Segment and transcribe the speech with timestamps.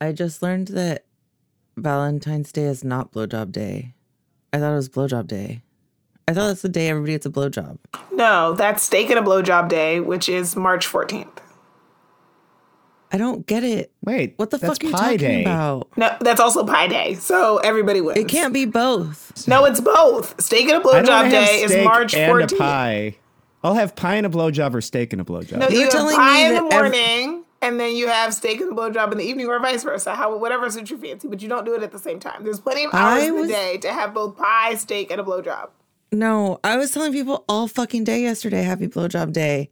[0.00, 1.04] I just learned that
[1.76, 3.94] Valentine's Day is not blowjob day.
[4.52, 5.62] I thought it was blowjob day.
[6.26, 7.78] I thought that's the day everybody gets a blowjob.
[8.12, 11.28] No, that's steak and a blowjob day, which is March 14th.
[13.12, 13.90] I don't get it.
[14.04, 15.42] Wait, What the fuck are you talking Day.
[15.42, 15.88] about?
[15.96, 17.14] No, that's also Pie Day.
[17.14, 18.18] So everybody wins.
[18.18, 19.48] It can't be both.
[19.48, 20.40] No, it's both.
[20.40, 22.52] Steak and a don't blowjob day is steak March and 14th.
[22.52, 23.16] a pie.
[23.64, 25.56] I'll have pie and a blowjob or steak and a blowjob.
[25.58, 28.08] No, You're you have telling pie me in the that ev- morning, and then you
[28.08, 30.14] have steak and a blowjob in the evening, or vice versa.
[30.14, 32.44] How whatever suits your fancy, but you don't do it at the same time.
[32.44, 35.24] There's plenty of hours I in the day to have both pie, steak, and a
[35.24, 35.70] blowjob.
[36.12, 39.70] No, I was telling people all fucking day yesterday, happy blowjob day.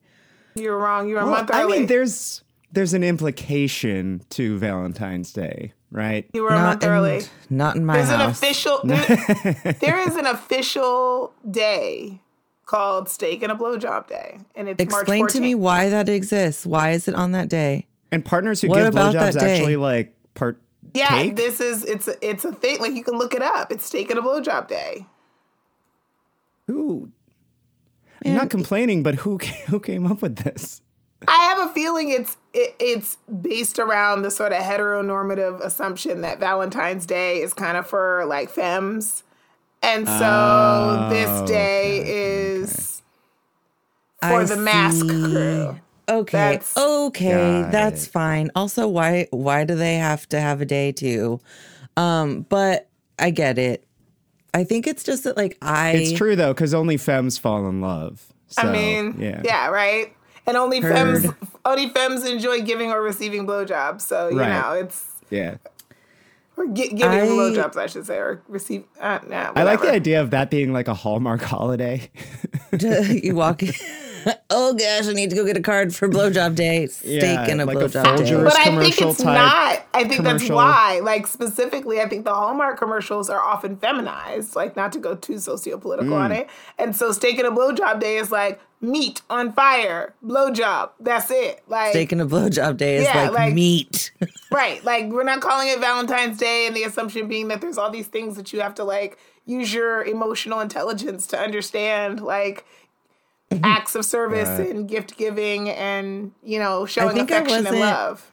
[0.54, 1.08] You're wrong.
[1.08, 6.28] You're a Well, month I mean, there's there's an implication to Valentine's Day, right?
[6.34, 7.22] you were a month in, early.
[7.48, 8.80] Not in my There's an official.
[8.84, 12.20] There, there is an official day
[12.68, 15.34] called Steak and a Blowjob Day, and it's Explain March 14th.
[15.34, 16.64] to me why that exists.
[16.64, 17.88] Why is it on that day?
[18.12, 20.60] And partners who What give about blowjobs actually like part.
[20.94, 21.36] Yeah, take?
[21.36, 22.78] this is it's a, it's a thing.
[22.78, 23.72] Like you can look it up.
[23.72, 25.06] It's Steak and a Blowjob Day.
[26.68, 27.10] Who?
[28.24, 30.80] I'm not complaining, but who who came up with this?
[31.26, 36.38] I have a feeling it's it, it's based around the sort of heteronormative assumption that
[36.38, 39.24] Valentine's Day is kind of for like femmes,
[39.82, 43.02] and so Oh, this day is
[44.20, 45.08] for I the mask see.
[45.08, 45.78] crew.
[46.10, 46.38] Okay.
[46.38, 48.10] That's- okay, Got that's it.
[48.10, 48.50] fine.
[48.54, 51.38] Also, why why do they have to have a day too?
[51.96, 53.84] Um, but I get it.
[54.54, 57.80] I think it's just that like I It's true though, because only femmes fall in
[57.80, 58.24] love.
[58.48, 60.14] So, I mean, yeah, yeah, right.
[60.46, 60.94] And only Heard.
[60.94, 61.26] femmes
[61.66, 64.00] only femmes enjoy giving or receiving blowjobs.
[64.00, 64.48] So you Right.
[64.60, 65.56] know it's yeah.
[66.60, 68.84] Or gi- giving I- blowjobs, I should say, or receive.
[69.00, 72.10] Uh, nah, I like the idea of that being like a Hallmark holiday.
[72.80, 73.72] you walk in.
[74.50, 76.86] oh gosh, I need to go get a card for blowjob day.
[76.88, 78.34] Steak Yeah, and a like a blowjob day.
[78.44, 79.86] But I think it's not.
[79.94, 81.00] I think that's why.
[81.02, 84.56] Like specifically, I think the Hallmark commercials are often feminized.
[84.56, 86.40] Like not to go too sociopolitical on Mm.
[86.40, 86.50] it.
[86.78, 90.90] And so steak and a blowjob day is like meat on fire, blowjob.
[91.00, 91.62] That's it.
[91.68, 94.12] Like Steak and a blowjob day is Yeah, like, like- meat.
[94.52, 94.82] right.
[94.84, 98.06] Like we're not calling it Valentine's Day, and the assumption being that there's all these
[98.08, 102.20] things that you have to like use your emotional intelligence to understand.
[102.20, 102.64] Like.
[103.62, 104.70] Acts of service Right.
[104.74, 108.30] and gift giving and you know showing think I affection and love.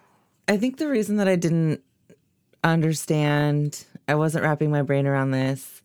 [0.47, 1.81] I think the reason that I didn't
[2.63, 5.81] understand, I wasn't wrapping my brain around this,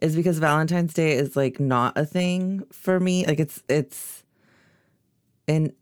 [0.00, 3.26] is because Valentine's Day is like not a thing for me.
[3.26, 4.24] Like it's it's
[5.46, 5.72] in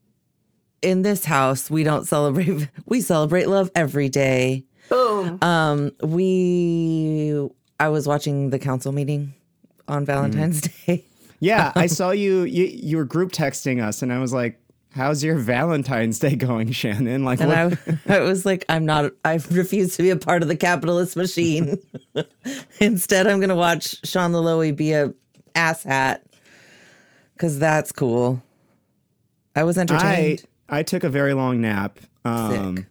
[0.83, 4.65] in this house we don't celebrate we celebrate love every day.
[4.89, 5.39] Boom.
[5.43, 7.49] Um we
[7.79, 9.35] I was watching the council meeting
[9.87, 11.05] on Valentine's Day.
[11.41, 12.65] Yeah, I saw you, you.
[12.67, 14.61] You were group texting us, and I was like,
[14.93, 17.53] "How's your Valentine's Day going, Shannon?" Like, And?
[17.53, 21.17] I, I was like, I'm not, I refuse to be a part of the capitalist
[21.17, 21.79] machine.
[22.79, 25.13] Instead, I'm going to watch Sean Loloee be a
[25.55, 26.21] asshat
[27.35, 28.43] because that's cool.
[29.57, 30.45] I was I entertained.
[30.69, 31.99] I took a very long nap.
[32.25, 32.87] Um, Sick.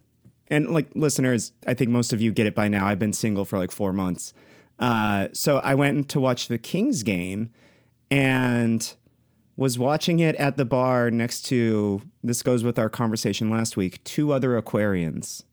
[0.48, 2.86] and like listeners, I think most of you get it by now.
[2.86, 4.34] I've been single for like four months.
[4.78, 7.50] Uh, so I went to watch the Kings game
[8.10, 8.94] and
[9.56, 14.02] was watching it at the bar next to this goes with our conversation last week,
[14.04, 15.44] two other Aquarians.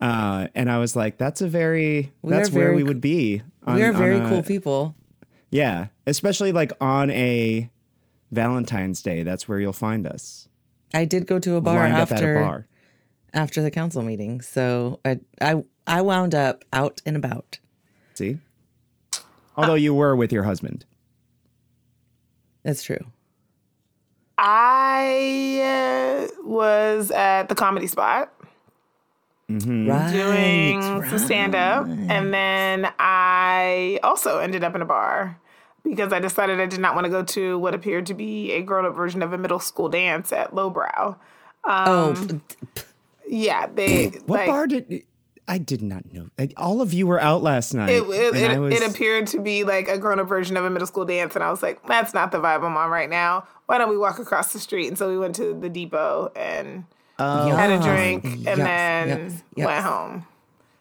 [0.00, 3.42] Uh, and I was like, that's a very We that's where very we would be.
[3.66, 4.94] on- we are very a- cool people.
[5.50, 7.70] Yeah, especially like on a
[8.30, 9.22] Valentine's Day.
[9.22, 10.48] That's where you'll find us.
[10.94, 12.66] I did go to a bar lined at a after bar.
[13.34, 17.58] after the council meeting, so I I I wound up out and about.
[18.14, 18.38] See?
[19.56, 20.84] Although you were with your husband.
[22.62, 23.04] That's true.
[24.38, 28.32] I uh, was at the comedy spot
[29.48, 30.12] Right.
[30.12, 31.10] doing right.
[31.10, 35.38] some stand up, and then I also ended up in a bar
[35.84, 38.62] because I decided I did not want to go to what appeared to be a
[38.62, 41.16] grown up version of a middle school dance at Lowbrow.
[41.66, 42.40] oh,
[43.28, 45.04] Yeah, they What like, bar did
[45.48, 46.28] I did not know.
[46.38, 47.90] I- All of you were out last night.
[47.90, 50.64] It, it, and it, was, it appeared to be like a grown up version of
[50.64, 53.10] a middle school dance, and I was like, that's not the vibe I'm on right
[53.10, 53.46] now.
[53.66, 54.88] Why don't we walk across the street?
[54.88, 56.84] And so we went to the depot and
[57.18, 59.66] had a drink and then yuck, yuck.
[59.66, 60.26] went home.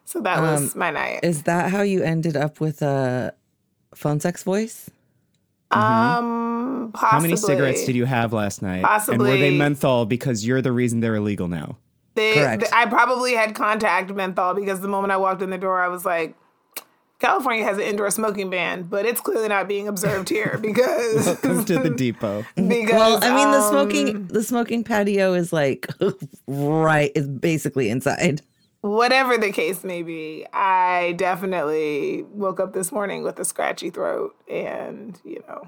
[0.05, 1.21] So that was my night.
[1.23, 3.33] Is that how you ended up with a
[3.95, 4.89] phone sex voice?
[5.71, 7.09] Um, possibly.
[7.09, 8.83] How many cigarettes did you have last night?
[9.09, 11.77] And were they menthol because you're the reason they're illegal now?
[12.13, 12.65] They, Correct.
[12.73, 16.05] I probably had contact menthol because the moment I walked in the door, I was
[16.05, 16.35] like,
[17.19, 21.63] California has an indoor smoking ban, but it's clearly not being observed here because Come
[21.65, 22.43] to the depot.
[22.55, 25.87] because Well, I mean, the um, smoking the smoking patio is like
[26.47, 27.11] right.
[27.15, 28.41] It's basically inside.
[28.81, 34.35] whatever the case may be, I definitely woke up this morning with a scratchy throat
[34.49, 35.67] and, you know,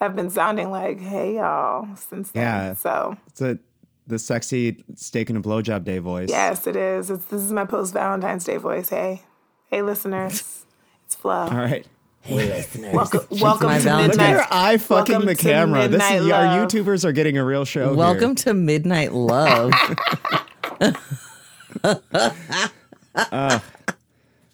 [0.00, 2.42] have been sounding like, hey, y'all, since then.
[2.42, 2.74] Yeah.
[2.74, 3.58] So, It's a
[4.06, 6.28] the sexy steak and a blowjob day voice.
[6.28, 7.10] yes, it is.
[7.10, 8.88] It's, this is my post Valentine's Day voice.
[8.90, 9.22] Hey,
[9.70, 10.64] hey, listeners,
[11.06, 11.32] it's Flo.
[11.32, 11.86] All right.
[12.20, 12.64] Hey,
[12.94, 15.88] Welcome, welcome my to Valentine's- Look at her eye fucking Welcome the camera.
[15.88, 17.88] This Midnight is our YouTubers are getting a real show.
[17.88, 17.94] here.
[17.98, 19.72] Welcome to Midnight Love.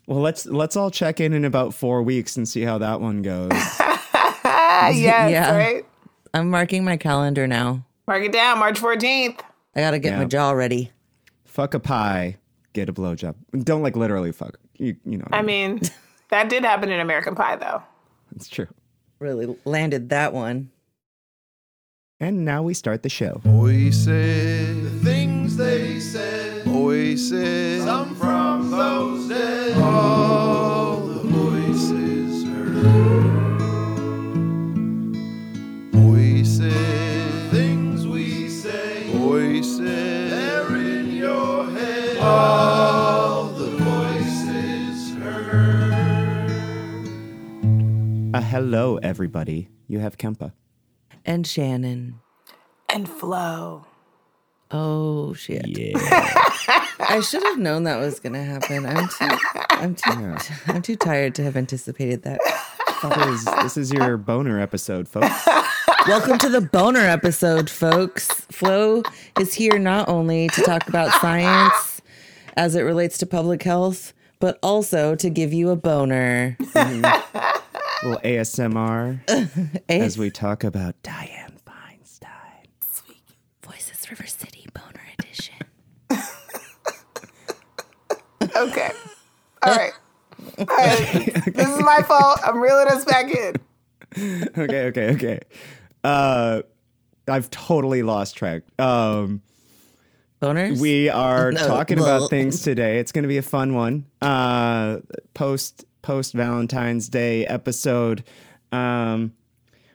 [0.06, 3.23] Well, let's let's all check in in about four weeks and see how that one
[3.23, 3.50] goes.
[3.53, 5.56] Yes, Yeah.
[5.56, 5.87] right?
[6.35, 7.85] I'm marking my calendar now.
[8.10, 9.38] Mark it down, March 14th.
[9.76, 10.90] I gotta get my jaw ready.
[11.44, 12.38] fuck a pie,
[12.72, 13.36] get a blowjob.
[13.62, 14.58] Don't like literally fuck.
[14.78, 15.26] You you know.
[15.28, 15.80] What I mean,
[16.30, 17.80] that did happen in American Pie, though.
[18.34, 18.66] it's true.
[19.20, 20.72] Really landed that one.
[22.18, 23.40] And now we start the show.
[23.44, 26.64] Voices, the things they said.
[26.64, 29.78] Voices, some from those dead.
[29.80, 30.19] All
[48.50, 49.69] hello, everybody.
[49.87, 50.52] You have Kempa.
[51.25, 52.19] And Shannon.
[52.88, 53.87] And Flo.
[54.73, 55.69] Oh shit.
[55.69, 55.93] Yeah.
[56.99, 58.87] I should have known that was gonna happen.
[58.87, 59.38] I'm too
[59.70, 60.37] I'm too
[60.67, 62.41] I'm too tired to have anticipated that.
[63.02, 65.46] this, is, this is your boner episode, folks.
[66.08, 68.26] Welcome to the boner episode, folks.
[68.50, 69.05] Flo
[69.38, 72.03] is here not only to talk about science
[72.56, 76.56] as it relates to public health, but also to give you a boner.
[76.61, 77.58] Mm-hmm.
[78.02, 82.67] Little ASMR as we talk about Dianne Feinstein.
[82.81, 83.23] Sweet.
[83.62, 85.56] Voices River City boner edition.
[88.56, 88.91] Okay.
[89.62, 89.93] All right.
[90.58, 91.44] All right.
[91.55, 92.41] This is my fault.
[92.44, 93.55] I'm reeling us back in.
[94.58, 95.41] okay, okay, okay.
[96.03, 96.62] Uh,
[97.29, 98.62] I've totally lost track.
[98.79, 99.43] Um,
[100.41, 100.81] Boners?
[100.81, 102.99] we are No, talking well- about things today.
[102.99, 104.06] It's going to be a fun one.
[104.23, 105.00] Uh,
[105.35, 108.25] post post Valentine's Day episode.
[108.73, 109.32] Um,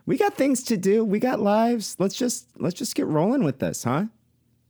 [0.06, 1.04] we got things to do.
[1.04, 1.96] We got lives.
[2.00, 4.06] Let's just let's just get rolling with this, huh?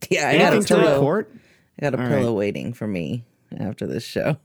[0.09, 0.93] yeah, I got a to pillow.
[0.95, 1.31] report?
[1.79, 2.37] I got a All pillow right.
[2.37, 3.25] waiting for me
[3.59, 4.37] after this show.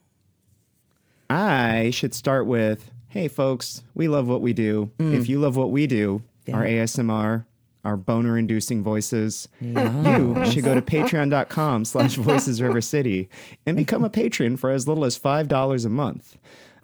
[1.28, 4.90] I should start with, hey folks, we love what we do.
[4.98, 5.14] Mm.
[5.14, 6.22] If you love what we do,
[6.52, 7.44] our ASMR,
[7.84, 9.74] our boner inducing voices, you
[10.50, 13.28] should go to patreon.com slash voices river city
[13.64, 16.36] and become a patron for as little as five dollars a month.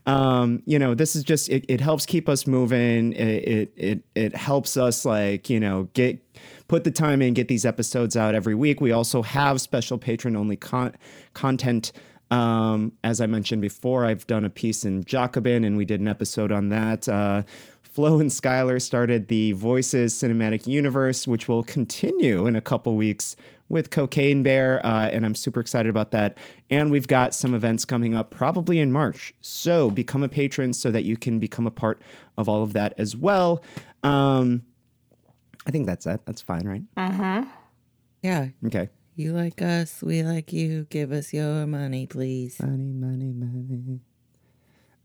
[0.06, 3.12] Um, you know, this is just it, it helps keep us moving.
[3.12, 6.22] It, it it it helps us like, you know, get
[6.68, 8.80] put the time in, get these episodes out every week.
[8.80, 10.94] We also have special patron only con-
[11.34, 11.92] content
[12.30, 16.08] um, as I mentioned before, I've done a piece in Jacobin and we did an
[16.08, 17.08] episode on that.
[17.08, 17.42] Uh,
[17.82, 23.36] Flo and Skylar started the Voices Cinematic Universe, which will continue in a couple weeks
[23.68, 24.84] with Cocaine Bear.
[24.84, 26.38] Uh, and I'm super excited about that.
[26.70, 29.34] And we've got some events coming up probably in March.
[29.40, 32.00] So become a patron so that you can become a part
[32.38, 33.62] of all of that as well.
[34.02, 34.62] Um,
[35.66, 36.20] I think that's it.
[36.26, 36.82] That's fine, right?
[36.96, 37.44] Uh huh.
[38.22, 38.48] Yeah.
[38.66, 38.88] Okay.
[39.16, 40.84] You like us, we like you.
[40.90, 42.60] Give us your money, please.
[42.60, 44.00] Money, money, money.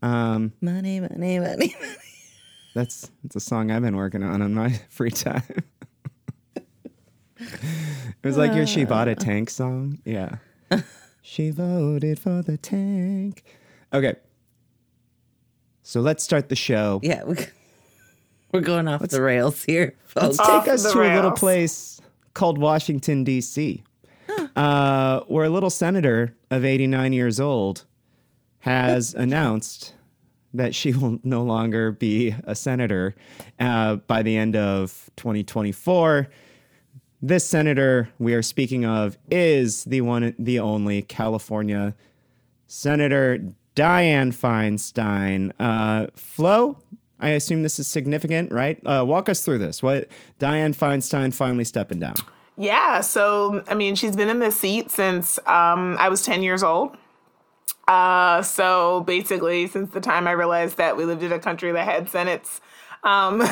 [0.02, 1.96] Um, Money, money, money, money.
[2.74, 5.42] That's that's a song I've been working on in my free time.
[7.42, 9.98] It was like your she bought a tank song.
[10.04, 10.36] Yeah.
[11.22, 13.44] she voted for the tank.
[13.92, 14.14] Okay.
[15.82, 17.00] So let's start the show.
[17.02, 17.36] Yeah, we,
[18.52, 20.38] we're going off the rails here, folks.
[20.38, 21.40] Let's Off take us the to a little rails.
[21.40, 22.00] place
[22.34, 23.82] called Washington, D.C.,
[24.56, 27.84] uh, where a little senator of 89 years old
[28.60, 29.94] has announced
[30.54, 33.14] that she will no longer be a senator
[33.58, 36.28] uh, by the end of 2024.
[37.24, 41.94] This senator we are speaking of is the one, the only California
[42.66, 43.38] Senator
[43.76, 45.52] Dianne Feinstein.
[45.60, 46.78] Uh, Flo,
[47.20, 48.84] I assume this is significant, right?
[48.84, 49.84] Uh, walk us through this.
[49.84, 50.08] What
[50.40, 52.16] Dianne Feinstein finally stepping down?
[52.56, 53.00] Yeah.
[53.02, 56.96] So, I mean, she's been in this seat since um, I was 10 years old.
[57.86, 61.84] Uh, so basically, since the time I realized that we lived in a country that
[61.84, 62.60] had senates,
[63.04, 63.42] um,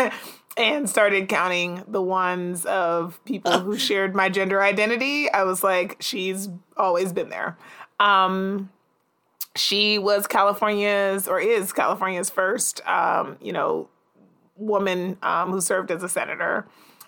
[0.56, 5.96] and started counting the ones of people who shared my gender identity, I was like,
[6.00, 7.56] she's always been there.
[7.98, 8.70] Um,
[9.56, 13.88] she was California's or is California's first, um, you know,
[14.56, 16.66] woman um, who served as a senator.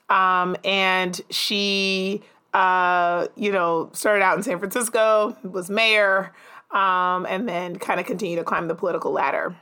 [0.09, 2.23] Um, and she
[2.53, 6.33] uh, you know, started out in San Francisco, was mayor,
[6.71, 9.57] um, and then kind of continued to climb the political ladder.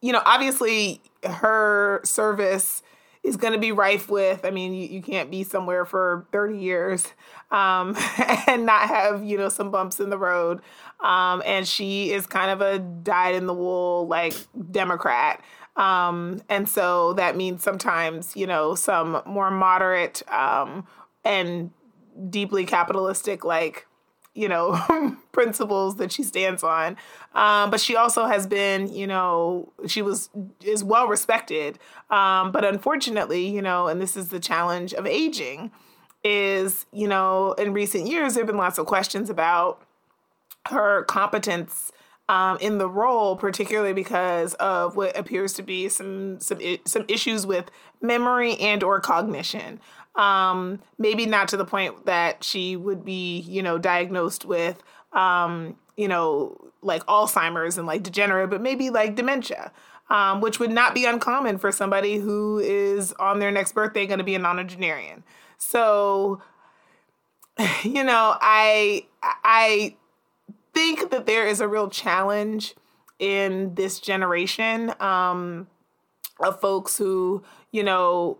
[0.00, 2.82] You know, obviously, her service
[3.22, 4.44] is going to be rife with.
[4.44, 7.06] I mean, you, you can't be somewhere for 30 years
[7.50, 7.96] um,
[8.46, 10.60] and not have, you know, some bumps in the road.
[11.00, 14.34] Um, and she is kind of a dyed in the wool, like,
[14.70, 15.42] Democrat.
[15.76, 20.86] Um, and so that means sometimes, you know, some more moderate um,
[21.24, 21.70] and
[22.28, 23.86] deeply capitalistic, like,
[24.34, 26.96] you know, principles that she stands on.
[27.34, 30.30] Um, but she also has been, you know, she was
[30.62, 31.78] is well respected.
[32.10, 35.70] Um, but unfortunately, you know, and this is the challenge of aging,
[36.24, 39.82] is you know, in recent years there have been lots of questions about
[40.68, 41.92] her competence
[42.28, 47.46] um, in the role, particularly because of what appears to be some some some issues
[47.46, 47.70] with
[48.00, 49.80] memory and or cognition.
[50.14, 55.76] Um, maybe not to the point that she would be, you know, diagnosed with, um,
[55.96, 59.72] you know, like Alzheimer's and like degenerate, but maybe like dementia.
[60.10, 64.18] Um, which would not be uncommon for somebody who is on their next birthday going
[64.18, 65.22] to be a nonagenarian.
[65.56, 66.42] So,
[67.82, 69.96] you know, I I
[70.74, 72.74] think that there is a real challenge
[73.18, 75.68] in this generation um,
[76.40, 78.38] of folks who, you know,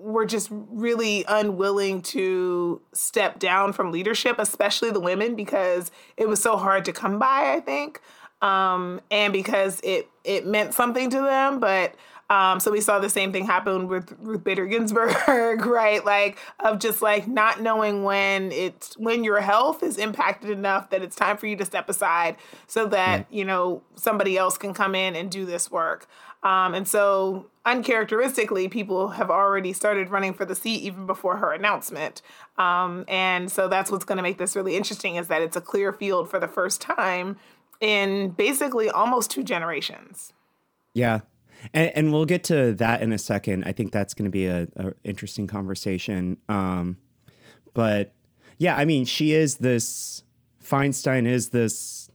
[0.00, 6.40] were just really unwilling to step down from leadership, especially the women, because it was
[6.40, 8.00] so hard to come by, I think.
[8.42, 11.94] Um, and because it it meant something to them, but
[12.30, 15.14] um, so we saw the same thing happen with Ruth Bader Ginsburg,
[15.66, 16.04] right?
[16.04, 21.02] Like of just like not knowing when it's when your health is impacted enough that
[21.02, 22.36] it's time for you to step aside
[22.66, 26.08] so that you know somebody else can come in and do this work.
[26.44, 31.52] Um, and so uncharacteristically, people have already started running for the seat even before her
[31.52, 32.20] announcement.
[32.58, 35.60] Um, and so that's what's going to make this really interesting is that it's a
[35.60, 37.36] clear field for the first time
[37.80, 40.34] in basically almost two generations.
[40.92, 41.20] Yeah.
[41.72, 43.64] And, and we'll get to that in a second.
[43.64, 44.68] I think that's going to be a,
[45.02, 46.36] interesting conversation.
[46.48, 46.98] Um,
[47.72, 48.12] but
[48.58, 50.22] yeah, I mean, she is this
[50.62, 52.10] Feinstein is this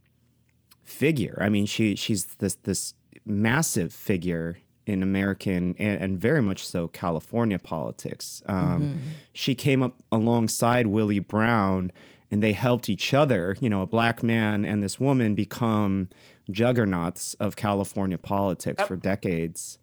[0.84, 1.38] figure.
[1.42, 2.94] I mean, she she's this this
[3.30, 8.42] massive figure in American and, and very much so California politics.
[8.48, 8.98] Um, mm-hmm.
[9.34, 11.92] She came up alongside Willie Brown,
[12.32, 13.56] and they helped each other.
[13.60, 16.10] You know, a black man and this woman become
[16.50, 19.78] juggernauts of California politics for decades.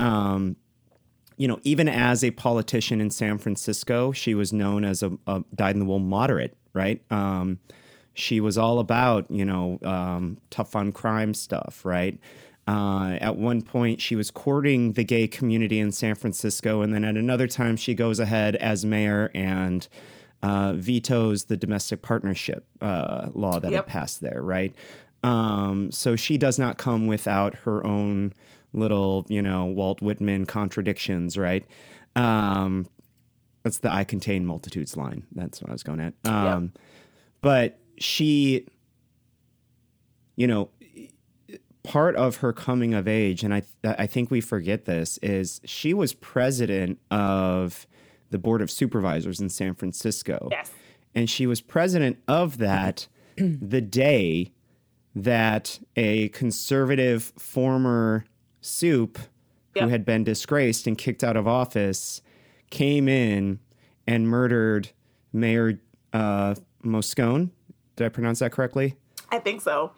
[0.00, 0.56] Um,
[1.36, 5.42] you know, even as a politician in San Francisco, she was known as a, a
[5.54, 7.00] dyed in the wool moderate, right?
[7.10, 7.60] Um,
[8.12, 12.18] she was all about, you know, um, tough on crime stuff, right?
[12.70, 17.02] Uh, at one point, she was courting the gay community in San Francisco, and then
[17.02, 19.88] at another time, she goes ahead as mayor and
[20.44, 23.86] uh, vetoes the domestic partnership uh, law that yep.
[23.86, 24.72] had passed there, right?
[25.24, 28.34] Um, so she does not come without her own
[28.72, 31.66] little, you know, Walt Whitman contradictions, right?
[32.14, 32.86] Um,
[33.64, 35.24] that's the I contain multitudes line.
[35.32, 36.14] That's what I was going at.
[36.24, 36.82] Um, yep.
[37.40, 38.68] But she,
[40.36, 40.70] you know,
[41.82, 45.94] part of her coming of age, and I I think we forget this, is she
[45.94, 47.86] was president of
[48.30, 50.48] the board of supervisors in San Francisco.
[50.50, 50.70] Yes.
[51.14, 54.52] And she was president of that the day
[55.14, 58.24] that a conservative former
[58.60, 59.18] soup
[59.74, 59.84] yep.
[59.84, 62.22] who had been disgraced and kicked out of office
[62.70, 63.58] came in
[64.06, 64.90] and murdered
[65.32, 65.80] Mayor
[66.12, 67.50] uh, Moscone.
[67.96, 68.94] Did I pronounce that correctly?
[69.30, 69.92] I think so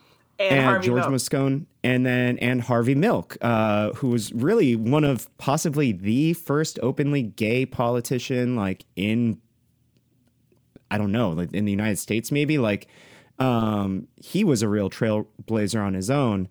[0.50, 1.14] and, and George Milk.
[1.14, 6.78] Moscone, and then and Harvey Milk, uh, who was really one of possibly the first
[6.82, 9.40] openly gay politician, like in
[10.90, 12.86] I don't know, like in the United States, maybe like
[13.38, 16.48] um, he was a real trailblazer on his own,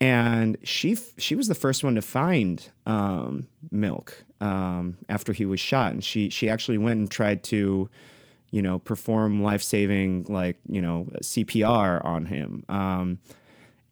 [0.00, 5.58] and she she was the first one to find um, Milk um, after he was
[5.58, 7.88] shot, and she she actually went and tried to
[8.50, 12.64] you know, perform life saving, like, you know, CPR on him.
[12.68, 13.18] Um,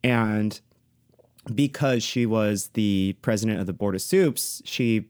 [0.03, 0.59] and
[1.53, 5.05] because she was the president of the Board of Soups, she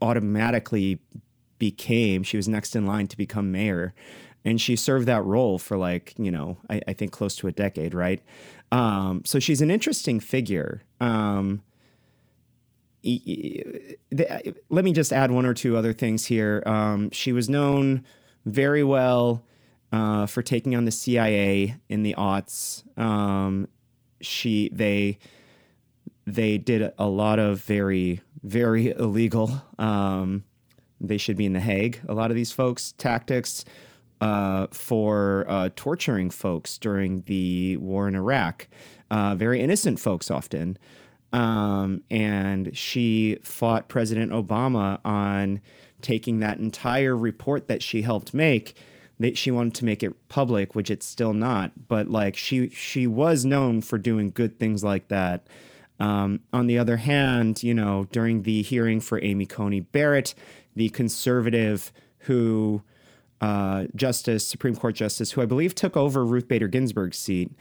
[0.00, 1.00] automatically
[1.58, 3.94] became, she was next in line to become mayor.
[4.44, 7.52] And she served that role for like, you know, I, I think close to a
[7.52, 8.22] decade, right?
[8.72, 10.82] Um, so she's an interesting figure.
[11.00, 11.62] Um,
[13.04, 16.62] let me just add one or two other things here.
[16.66, 18.04] Um, she was known
[18.52, 19.44] very well
[19.92, 22.84] uh, for taking on the CIA in the aughts.
[22.98, 23.68] Um,
[24.20, 25.18] she they
[26.26, 30.44] they did a lot of very very illegal um,
[31.00, 32.00] they should be in the Hague.
[32.08, 33.64] A lot of these folks' tactics
[34.20, 38.68] uh, for uh, torturing folks during the war in Iraq,
[39.10, 40.76] uh, very innocent folks often.
[41.32, 45.60] Um, and she fought President Obama on
[46.00, 48.76] taking that entire report that she helped make.
[49.20, 51.88] That she wanted to make it public, which it's still not.
[51.88, 55.46] But like she she was known for doing good things like that.
[56.00, 60.34] Um, on the other hand, you know, during the hearing for Amy Coney Barrett,
[60.76, 62.82] the conservative who
[63.40, 67.52] uh, Justice, Supreme Court Justice, who I believe took over Ruth Bader Ginsburg's seat.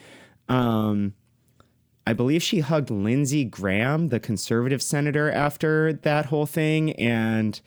[0.50, 1.14] Um,
[2.06, 7.60] I believe she hugged Lindsey Graham, the conservative senator, after that whole thing and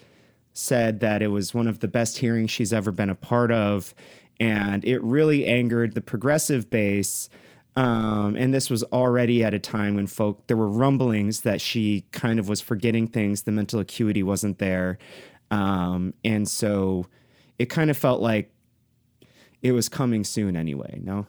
[0.52, 3.94] said that it was one of the best hearings she's ever been a part of.
[4.38, 7.28] And it really angered the progressive base.
[7.76, 12.04] Um, and this was already at a time when folk, there were rumblings that she
[12.10, 14.98] kind of was forgetting things, the mental acuity wasn't there.
[15.50, 17.06] Um, and so
[17.58, 18.50] it kind of felt like
[19.62, 21.26] it was coming soon anyway, no?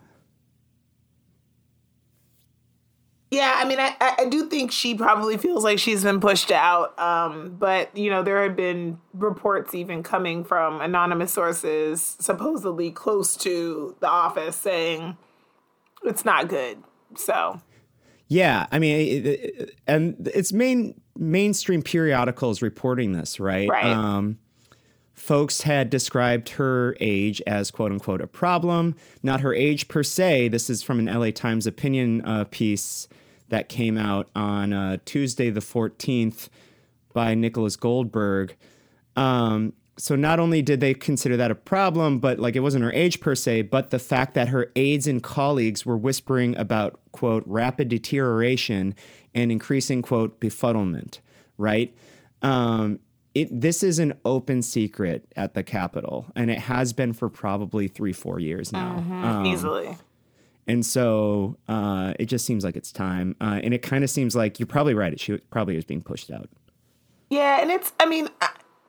[3.32, 7.00] Yeah, I mean, I, I do think she probably feels like she's been pushed out.
[7.00, 13.38] Um, but, you know, there had been reports even coming from anonymous sources, supposedly close
[13.38, 15.16] to the office, saying
[16.04, 16.84] it's not good.
[17.16, 17.62] So.
[18.28, 23.70] Yeah, I mean, it, it, and it's main mainstream periodicals reporting this, right?
[23.70, 23.86] Right.
[23.86, 24.40] Um,
[25.14, 30.50] folks had described her age as quote unquote a problem, not her age per se.
[30.50, 33.08] This is from an LA Times opinion uh, piece
[33.52, 36.50] that came out on uh, Tuesday, the 14th,
[37.14, 38.56] by Nicholas Goldberg.
[39.16, 42.94] Um, so not only did they consider that a problem, but like it wasn't her
[42.94, 47.44] age per se, but the fact that her aides and colleagues were whispering about quote
[47.46, 48.96] rapid deterioration
[49.36, 51.20] and increasing quote befuddlement,
[51.58, 51.94] right?
[52.42, 53.00] Um,
[53.36, 57.88] it this is an open secret at the Capitol, and it has been for probably
[57.88, 58.98] three, four years now.
[58.98, 59.98] Um, Easily.
[60.68, 63.36] And so uh, it just seems like it's time.
[63.42, 65.20] Uh, and it kind of seems like you're probably right.
[65.20, 66.50] She probably is being pushed out.
[67.30, 68.30] Yeah, and it's I mean,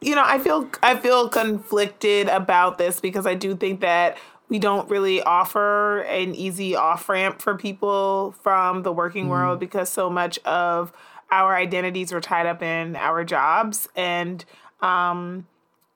[0.01, 4.59] you know, I feel I feel conflicted about this because I do think that we
[4.59, 10.11] don't really offer an easy off ramp for people from the working world because so
[10.11, 10.93] much of
[11.31, 14.45] our identities are tied up in our jobs and
[14.83, 15.47] um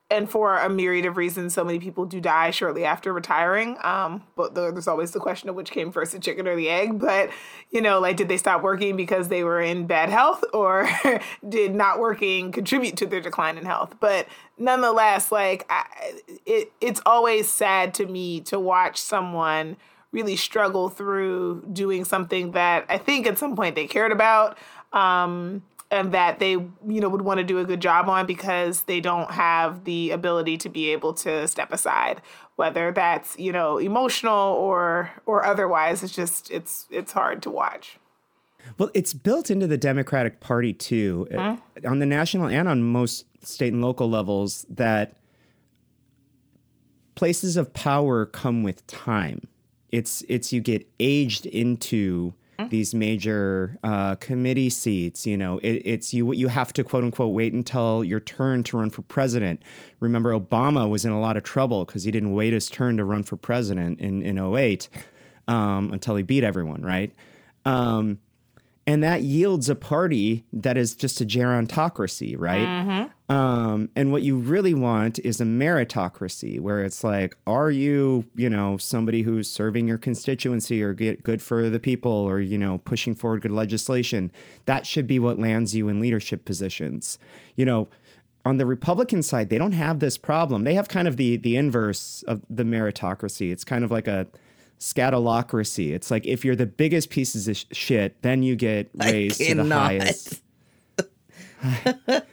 [0.09, 3.77] and for a myriad of reasons, so many people do die shortly after retiring.
[3.83, 7.01] Um, but there's always the question of which came first, the chicken or the egg.
[7.01, 7.31] But
[7.71, 10.89] you know, like, did they stop working because they were in bad health, or
[11.49, 13.97] did not working contribute to their decline in health?
[13.99, 15.85] But nonetheless, like, I,
[16.45, 19.77] it it's always sad to me to watch someone
[20.13, 24.57] really struggle through doing something that I think at some point they cared about.
[24.93, 28.83] Um, and that they you know would want to do a good job on because
[28.85, 32.21] they don't have the ability to be able to step aside
[32.57, 37.99] whether that's you know emotional or or otherwise it's just it's it's hard to watch
[38.79, 43.25] Well, it's built into the Democratic Party too, uh, on the national and on most
[43.47, 45.15] state and local levels, that
[47.15, 49.47] places of power come with time.
[49.91, 52.35] It's it's you get aged into
[52.69, 55.27] these major uh, committee seats.
[55.27, 58.79] You know, it, it's you you have to quote unquote wait until your turn to
[58.79, 59.63] run for president.
[60.01, 63.05] Remember, Obama was in a lot of trouble because he didn't wait his turn to
[63.05, 64.89] run for president in in 08
[65.49, 67.13] um, until he beat everyone, right?
[67.65, 68.21] Um,
[68.87, 73.11] and that yields a party that is just a gerontocracy, right?
[73.29, 78.49] Um, and what you really want is a meritocracy where it's like, are you, you
[78.49, 82.79] know, somebody who's serving your constituency or get good for the people or, you know,
[82.79, 84.31] pushing forward good legislation?
[84.67, 87.19] That should be what lands you in leadership positions.
[87.57, 87.89] You know,
[88.45, 90.63] on the Republican side, they don't have this problem.
[90.63, 93.51] They have kind of the the inverse of the meritocracy.
[93.51, 94.29] It's kind of like a
[94.79, 95.93] scatolocracy.
[95.93, 99.55] It's like if you're the biggest pieces of sh- shit, then you get raised to
[99.57, 100.43] the highest.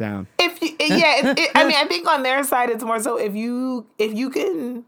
[0.00, 0.26] I wrote that down.
[0.38, 3.16] if you yeah if, it, i mean i think on their side it's more so
[3.16, 4.84] if you if you can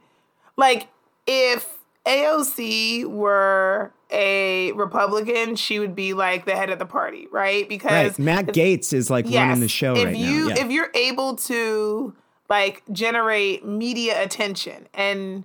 [0.57, 0.89] like
[1.27, 7.69] if aoc were a republican she would be like the head of the party right
[7.69, 8.19] because Right.
[8.19, 10.55] Matt Gaetz is like running the show if right you now.
[10.57, 10.65] Yeah.
[10.65, 12.15] if you're able to
[12.51, 15.45] like generate media attention and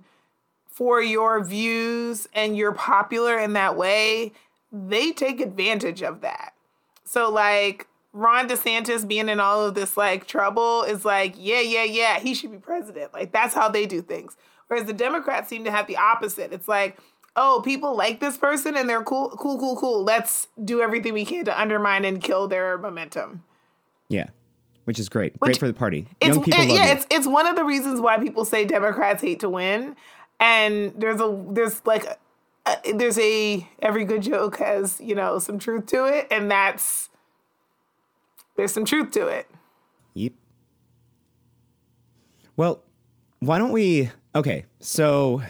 [0.68, 4.32] for your views and you're popular in that way
[4.72, 6.52] they take advantage of that
[7.04, 11.84] so like Ron DeSantis being in all of this like trouble is like, yeah, yeah,
[11.84, 13.12] yeah, he should be president.
[13.12, 14.36] Like that's how they do things.
[14.68, 16.52] Whereas the Democrats seem to have the opposite.
[16.52, 16.98] It's like,
[17.36, 20.02] oh, people like this person and they're cool, cool, cool, cool.
[20.04, 23.44] Let's do everything we can to undermine and kill their momentum.
[24.08, 24.26] yeah.
[24.84, 25.38] which is great.
[25.38, 26.06] great for the party.
[26.20, 26.92] It's, Young people it- love yeah, you.
[26.92, 29.94] it's it's one of the reasons why people say Democrats hate to win,
[30.40, 35.58] and there's a there's like a, there's a every good joke has you know some
[35.58, 37.10] truth to it, and that's
[38.58, 39.48] there's some truth to it.
[40.14, 40.32] Yep.
[42.56, 42.82] Well,
[43.38, 44.10] why don't we?
[44.34, 45.42] Okay, so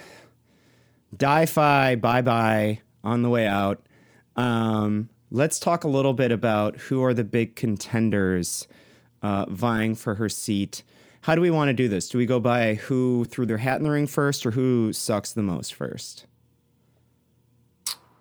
[1.17, 3.81] die fi, bye bye, on the way out.
[4.37, 8.69] Um, let's talk a little bit about who are the big contenders
[9.23, 10.83] uh, vying for her seat.
[11.23, 12.11] How do we want to do this?
[12.11, 15.33] Do we go by who threw their hat in the ring first, or who sucks
[15.33, 16.27] the most first?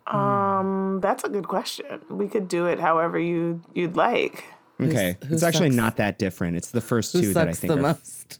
[0.08, 2.00] Um, that's a good question.
[2.10, 4.46] We could do it however you you'd like.
[4.80, 6.58] Okay, who it's actually not that different.
[6.58, 7.74] It's the first two that I think.
[7.74, 8.40] Who sucks the are most?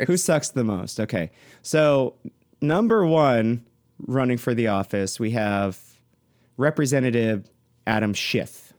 [0.06, 1.00] Who sucks the most?
[1.00, 1.30] Okay.
[1.62, 2.14] So,
[2.60, 3.64] number one
[4.06, 5.78] running for the office, we have
[6.56, 7.48] Representative
[7.86, 8.72] Adam Schiff.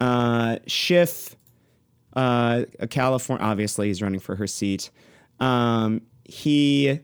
[0.00, 1.36] Uh, Schiff,
[2.14, 4.90] uh, a California, obviously, he's running for her seat.
[5.40, 7.00] Um, he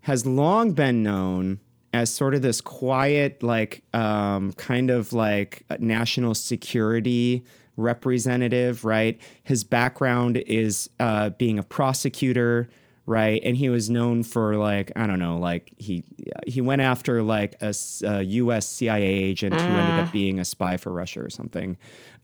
[0.00, 1.60] has long been known
[1.96, 7.44] as sort of this quiet, like, um, kind of like national security
[7.76, 9.20] representative, right?
[9.42, 12.68] His background is uh, being a prosecutor,
[13.04, 13.40] right?
[13.44, 16.04] And he was known for like I don't know, like he
[16.46, 18.66] he went after like a, a U.S.
[18.66, 21.76] CIA agent who ended up being a spy for Russia or something.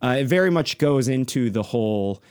[0.02, 2.22] Uh, it very much goes into the whole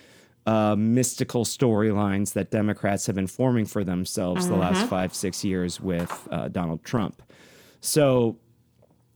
[0.45, 5.79] uh, mystical storylines that Democrats have been forming for themselves the last five, six years
[5.79, 7.21] with uh, Donald Trump.
[7.79, 8.37] So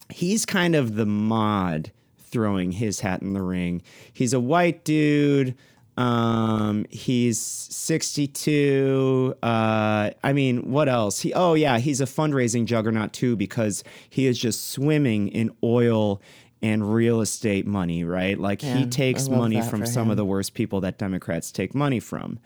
[0.09, 3.81] he's kind of the mod throwing his hat in the ring.
[4.13, 5.55] He's a white dude.
[5.97, 9.35] Um, he's 62.
[9.41, 11.21] Uh, I mean, what else?
[11.21, 16.21] He, oh yeah, he's a fundraising juggernaut too because he is just swimming in oil
[16.65, 18.37] and real estate money, right?
[18.39, 22.39] Like he takes money from some of the worst people that Democrats take money from.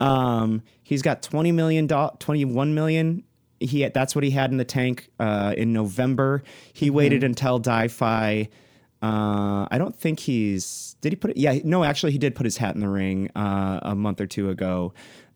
[0.00, 3.24] Um, he's got 20 million, do- 21 million.
[3.60, 6.42] He that's what he had in the tank uh, in November.
[6.72, 8.48] He waited until Di-Fi.
[9.02, 11.36] Uh, I don't think he's did he put it?
[11.36, 14.26] Yeah, no, actually he did put his hat in the ring uh, a month or
[14.26, 14.92] two ago.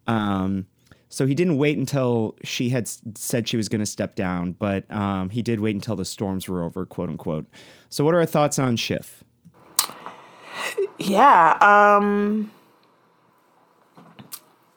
[0.07, 0.67] Um,
[1.13, 4.91] so he didn't wait until she had said she was going to step down, but
[4.91, 7.45] um, he did wait until the storms were over, quote unquote.
[7.91, 9.23] So, what are our thoughts on Schiff?
[10.99, 11.59] Yeah.
[11.61, 12.51] Um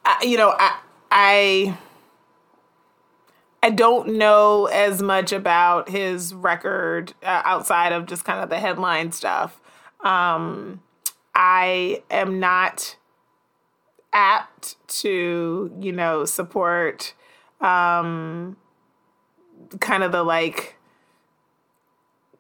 [0.04, 0.78] I, you know, I
[1.10, 1.78] I
[3.64, 8.60] I don't know as much about his record uh, outside of just kind of the
[8.60, 9.62] headline stuff.
[10.04, 10.82] Um
[11.34, 12.98] I am not
[14.16, 17.14] apt to, you know, support
[17.62, 18.58] um
[19.80, 20.76] kind of the like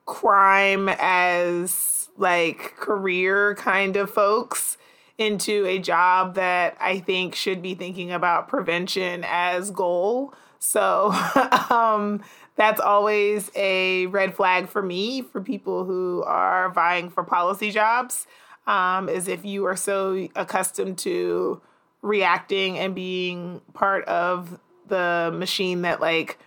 [0.05, 4.77] crime as like career kind of folks
[5.17, 10.33] into a job that I think should be thinking about prevention as goal.
[10.59, 11.11] So
[11.69, 12.21] um,
[12.55, 18.27] that's always a red flag for me for people who are vying for policy jobs.
[18.67, 21.62] Um, is if you are so accustomed to
[22.01, 26.39] reacting and being part of the machine that like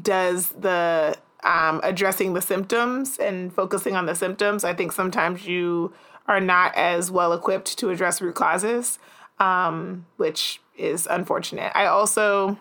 [0.00, 5.92] does the um, addressing the symptoms and focusing on the symptoms, I think sometimes you
[6.26, 8.98] are not as well equipped to address root causes,
[9.38, 11.72] um, which is unfortunate.
[11.74, 12.58] I also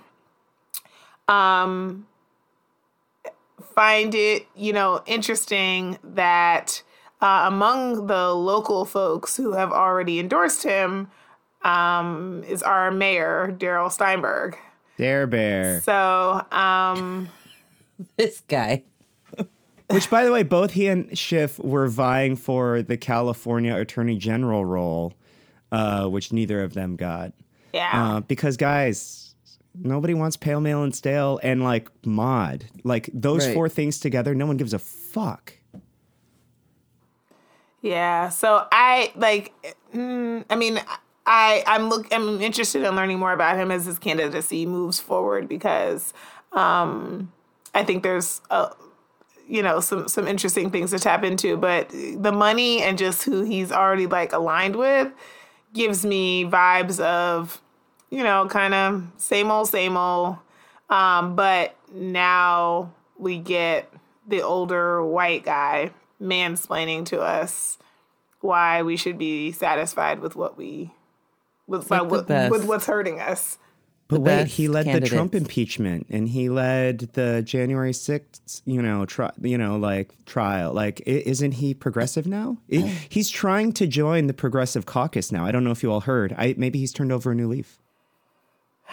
[1.27, 2.05] um,
[3.73, 6.83] find it, you know, interesting that
[7.21, 11.09] uh, among the local folks who have already endorsed him
[11.63, 14.57] um, is our mayor, Darrell Steinberg.
[14.97, 15.81] Dare Bear.
[15.81, 17.29] So, um,
[18.17, 18.83] This guy.
[19.89, 24.65] Which, by the way, both he and Schiff were vying for the California Attorney General
[24.65, 25.13] role,
[25.71, 27.33] uh, which neither of them got.
[27.71, 27.91] yeah.
[28.15, 29.35] Uh, because, guys,
[29.79, 32.65] nobody wants pale, male, and stale, and like mod.
[32.83, 33.53] Like those Right.
[33.53, 35.53] four things together, no one gives a fuck.
[37.85, 38.29] Yeah.
[38.29, 39.53] So I like.
[39.93, 40.81] Mm, I mean,
[41.27, 42.11] I I'm look.
[42.11, 46.11] I'm interested in learning more about him as his candidacy moves forward because
[46.51, 47.31] um,
[47.75, 48.71] I think there's a
[49.47, 51.57] you know some some interesting things to tap into.
[51.57, 55.11] But the money and just who he's already like aligned with
[55.71, 57.61] gives me vibes of
[58.09, 60.37] you know kind of same old same old.
[60.89, 63.93] Um, but now we get
[64.27, 65.91] the older white guy
[66.25, 67.77] mansplaining to us
[68.41, 70.91] why we should be satisfied with what we
[71.67, 73.57] with, like the with, with what's hurting us.
[74.07, 78.79] But the wait, he led the Trump impeachment and he led the January 6th, you
[78.79, 80.73] know, tri- you know, like trial.
[80.73, 82.57] Like isn't he progressive now?
[82.71, 82.77] I-
[83.09, 85.45] he's trying to join the progressive caucus now.
[85.45, 86.35] I don't know if you all heard.
[86.37, 87.79] I maybe he's turned over a new leaf.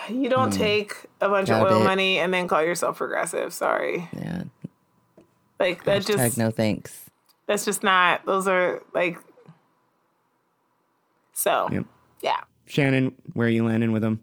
[0.08, 0.58] You don't hmm.
[0.58, 1.84] take a bunch Got of oil it.
[1.84, 3.52] money and then call yourself progressive.
[3.52, 4.08] Sorry.
[4.16, 4.44] Yeah.
[5.60, 7.01] Like that Hashtag just no thanks.
[7.52, 9.18] That's just not those are like
[11.34, 11.84] so Yep.
[12.22, 12.40] yeah.
[12.64, 14.22] Shannon, where are you landing with him?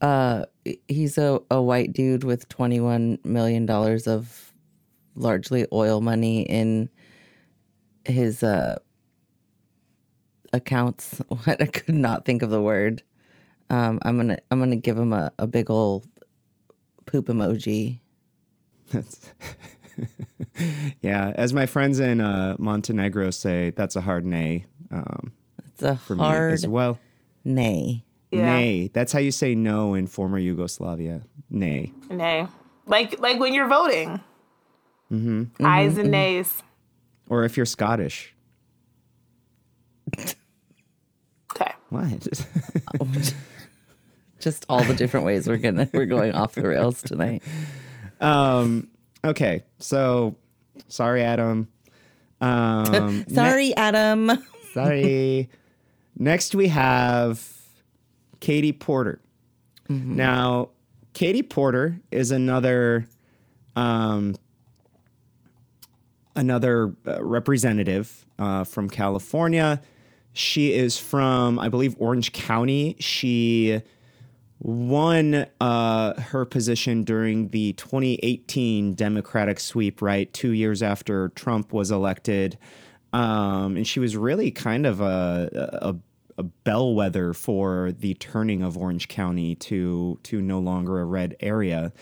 [0.00, 0.46] Uh,
[0.88, 4.52] he's a, a white dude with twenty one million dollars of
[5.14, 6.88] largely oil money in
[8.06, 8.78] his uh
[10.52, 11.20] accounts.
[11.28, 13.02] What I could not think of the word.
[13.68, 16.06] Um, I'm gonna I'm gonna give him a, a big old
[17.04, 18.00] poop emoji.
[18.90, 19.30] That's
[21.00, 25.32] yeah, as my friends in uh, Montenegro say, that's a hard nay um,
[25.66, 26.98] It's a for me hard as well.
[27.44, 28.04] nay.
[28.30, 28.56] Yeah.
[28.56, 31.22] Nay, that's how you say no in former Yugoslavia.
[31.50, 31.92] Nay.
[32.10, 32.48] Nay.
[32.86, 34.20] Like like when you're voting.
[35.12, 35.64] Mm-hmm.
[35.64, 36.62] Ayes and nays.
[37.28, 38.34] Or if you're Scottish.
[40.18, 41.72] Okay.
[41.90, 42.28] What?
[44.40, 47.42] Just all the different ways we're gonna we're going off the rails tonight.
[48.20, 48.88] um,
[49.24, 50.36] okay, so
[50.88, 51.68] sorry, Adam.
[52.40, 54.30] Um, Sorry, Adam.
[54.72, 55.48] Sorry.
[56.18, 57.42] Next, we have
[58.40, 59.20] Katie Porter.
[59.88, 60.70] Now,
[61.12, 63.06] Katie Porter is another
[63.76, 64.34] um,
[66.34, 69.80] another uh, representative uh, from California.
[70.32, 72.96] She is from, I believe, Orange County.
[72.98, 73.80] She
[74.64, 80.32] won uh, her position during the 2018 Democratic sweep, right?
[80.32, 82.56] Two years after Trump was elected.
[83.12, 85.50] Um, and she was really kind of a,
[85.82, 85.94] a,
[86.38, 91.92] a bellwether for the turning of Orange County to, to no longer a red area.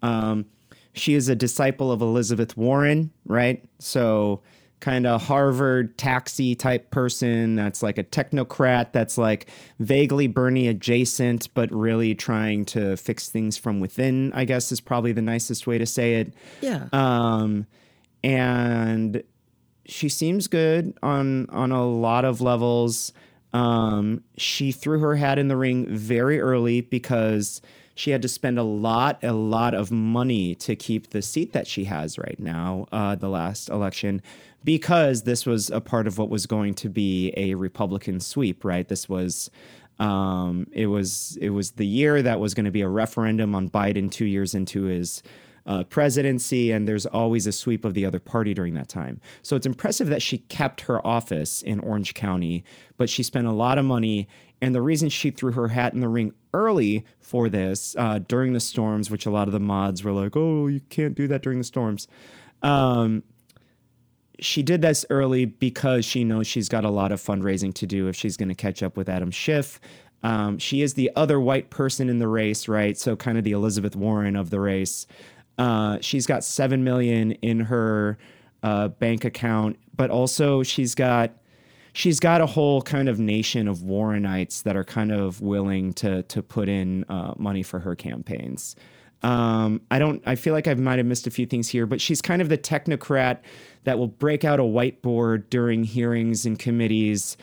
[0.00, 0.46] Um,
[0.94, 3.62] she is a disciple of Elizabeth Warren, right?
[3.78, 4.40] So,
[4.80, 11.52] kind of Harvard taxi type person that's like a technocrat that's like vaguely Bernie adjacent,
[11.54, 15.78] but really trying to fix things from within, I guess is probably the nicest way
[15.78, 16.34] to say it.
[16.60, 16.88] Yeah.
[16.92, 17.66] Um,
[18.22, 19.22] and
[19.86, 23.12] she seems good on on a lot of levels.
[23.52, 27.62] Um, she threw her hat in the ring very early because
[27.94, 31.66] she had to spend a lot, a lot of money to keep the seat that
[31.66, 34.20] she has right now, uh, the last election,
[34.66, 38.88] because this was a part of what was going to be a Republican sweep, right?
[38.88, 39.48] This was
[40.00, 43.70] um, it was it was the year that was going to be a referendum on
[43.70, 45.22] Biden two years into his
[45.66, 49.20] uh, presidency, and there's always a sweep of the other party during that time.
[49.40, 52.64] So it's impressive that she kept her office in Orange County,
[52.96, 54.28] but she spent a lot of money.
[54.60, 58.52] And the reason she threw her hat in the ring early for this uh, during
[58.52, 61.42] the storms, which a lot of the mods were like, "Oh, you can't do that
[61.42, 62.08] during the storms."
[62.62, 63.22] Um,
[64.38, 68.08] she did this early because she knows she's got a lot of fundraising to do
[68.08, 69.80] if she's going to catch up with Adam Schiff.
[70.22, 72.96] Um, she is the other white person in the race, right?
[72.96, 75.06] So kind of the Elizabeth Warren of the race.
[75.58, 78.18] Uh, she's got seven million in her
[78.62, 81.32] uh, bank account, but also she's got
[81.92, 86.22] she's got a whole kind of nation of Warrenites that are kind of willing to
[86.24, 88.76] to put in uh, money for her campaigns.
[89.22, 90.22] Um, I don't.
[90.26, 92.48] I feel like I might have missed a few things here, but she's kind of
[92.48, 93.38] the technocrat
[93.84, 97.36] that will break out a whiteboard during hearings and committees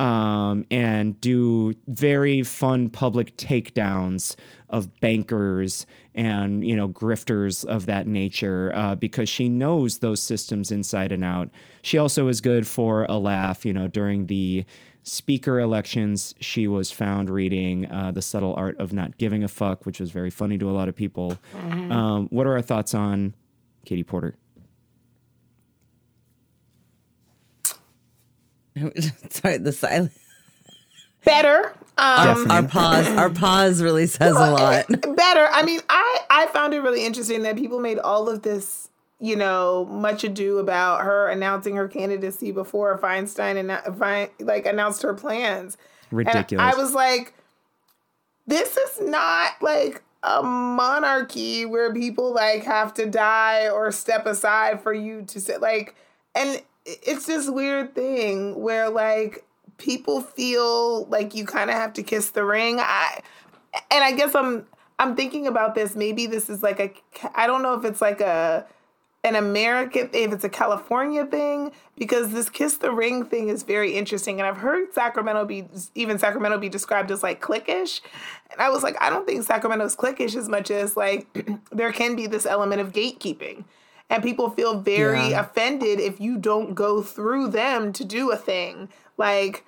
[0.00, 4.34] um, and do very fun public takedowns
[4.70, 10.72] of bankers and you know grifters of that nature uh, because she knows those systems
[10.72, 11.50] inside and out.
[11.82, 13.66] She also is good for a laugh.
[13.66, 14.64] You know, during the
[15.02, 19.86] speaker elections, she was found reading uh, The Subtle Art of Not Giving a Fuck,
[19.86, 21.38] which was very funny to a lot of people.
[21.54, 23.34] Um, what are our thoughts on
[23.84, 24.34] Katie Porter?
[29.30, 30.16] Sorry, the silence.
[31.24, 31.74] Better.
[31.98, 33.06] Um, Our pause.
[33.08, 34.86] Our pause really says a lot.
[35.16, 35.48] better.
[35.52, 38.88] I mean, I I found it really interesting that people made all of this,
[39.20, 45.02] you know, much ado about her announcing her candidacy before Feinstein and Fein, like announced
[45.02, 45.76] her plans.
[46.10, 46.74] And Ridiculous.
[46.74, 47.34] I was like,
[48.46, 54.82] this is not like a monarchy where people like have to die or step aside
[54.82, 55.94] for you to sit like
[56.34, 59.44] and it's this weird thing where like
[59.78, 62.78] people feel like you kind of have to kiss the ring.
[62.78, 63.20] I
[63.90, 64.66] and I guess I'm
[64.98, 65.96] I'm thinking about this.
[65.96, 66.92] Maybe this is like a
[67.34, 68.66] I don't know if it's like a
[69.22, 73.92] an American, if it's a California thing, because this kiss the ring thing is very
[73.92, 74.40] interesting.
[74.40, 78.00] And I've heard Sacramento be, even Sacramento be described as like cliquish.
[78.50, 81.26] And I was like, I don't think Sacramento's cliquish as much as like
[81.70, 83.64] there can be this element of gatekeeping.
[84.08, 85.40] And people feel very Yeah.
[85.40, 88.88] offended if you don't go through them to do a thing.
[89.18, 89.64] Like,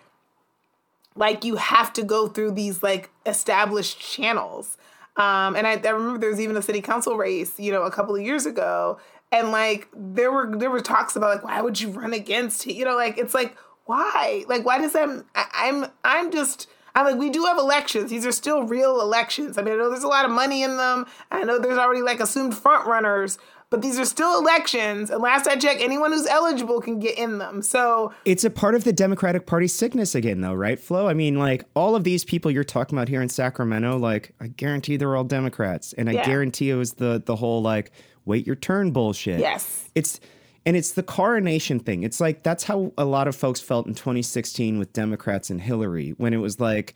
[1.14, 4.78] like you have to go through these like established channels.
[5.16, 7.90] Um, and I, I remember there was even a city council race, you know, a
[7.90, 8.98] couple of years ago,
[9.32, 12.66] and like there were there were talks about like why would you run against?
[12.66, 14.44] You know, like it's like why?
[14.48, 15.08] Like why does that?
[15.34, 16.68] I, I'm I'm just.
[16.94, 18.10] I'm like, we do have elections.
[18.10, 19.56] These are still real elections.
[19.56, 21.06] I mean, I know there's a lot of money in them.
[21.30, 23.38] I know there's already like assumed front runners,
[23.70, 25.08] but these are still elections.
[25.08, 27.62] And last I checked, anyone who's eligible can get in them.
[27.62, 31.08] So It's a part of the Democratic Party sickness again, though, right, Flo?
[31.08, 34.48] I mean, like all of these people you're talking about here in Sacramento, like I
[34.48, 36.26] guarantee they're all Democrats, and I Yeah.
[36.26, 37.90] guarantee it was the the whole like
[38.24, 39.40] wait your turn bullshit.
[39.40, 39.90] Yes.
[39.94, 40.20] it's
[40.64, 42.02] and it's the coronation thing.
[42.02, 46.10] It's like that's how a lot of folks felt in 2016 with Democrats and Hillary
[46.18, 46.94] when it was like,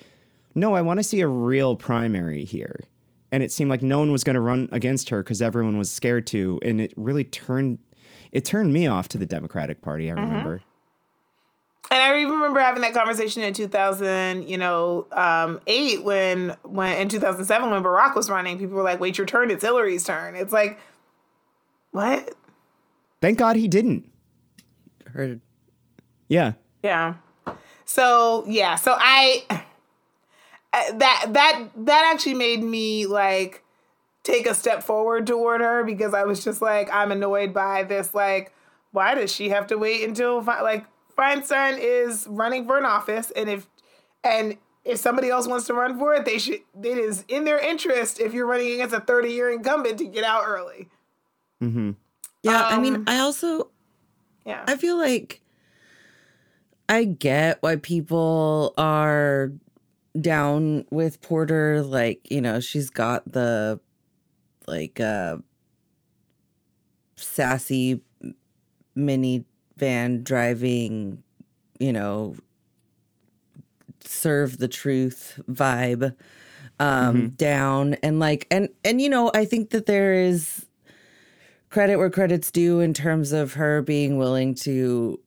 [0.55, 2.81] no, I want to see a real primary here.
[3.33, 5.91] And it seemed like no one was going to run against her because everyone was
[5.91, 7.79] scared to, and it really turned
[8.33, 10.11] it turned me off to the Democratic Party.
[10.11, 10.63] I remember.
[11.91, 16.97] And I even remember having that conversation in 2000, you know, um, eight when when
[16.99, 20.35] in 2007 when Barack was running, people were like, "Wait your turn, it's Hillary's turn."
[20.35, 20.79] It's like,
[21.97, 22.35] what?
[23.23, 24.11] Thank God he didn't.
[25.07, 25.41] Heard
[26.29, 26.53] Yeah.
[26.83, 27.15] Yeah.
[27.87, 33.65] So yeah, so I uh, that that that actually made me like
[34.25, 38.15] take a step forward toward her because I was just like I'm annoyed by this
[38.15, 38.53] like
[38.93, 40.85] why does she have to wait until Fe- like
[41.17, 43.69] Feinstein is running for an office and if
[44.23, 47.59] and if somebody else wants to run for it they should it is in their
[47.59, 50.91] interest if you're running against a 30 year incumbent to get out early.
[52.43, 53.71] Yeah, I mean, Um, I also
[54.45, 54.65] Yeah.
[54.67, 55.41] I feel like
[56.89, 59.53] I get why people are
[60.21, 61.83] down with Porter.
[61.83, 63.81] Like, you know, she's got the
[64.67, 65.39] like uh
[67.17, 68.01] sassy
[68.97, 71.23] minivan driving,
[71.79, 72.37] you know,
[74.05, 76.15] serve the truth vibe
[76.79, 80.66] um down and like and and you know, I think that there is
[81.71, 85.21] credit where credit's due in terms of her being willing to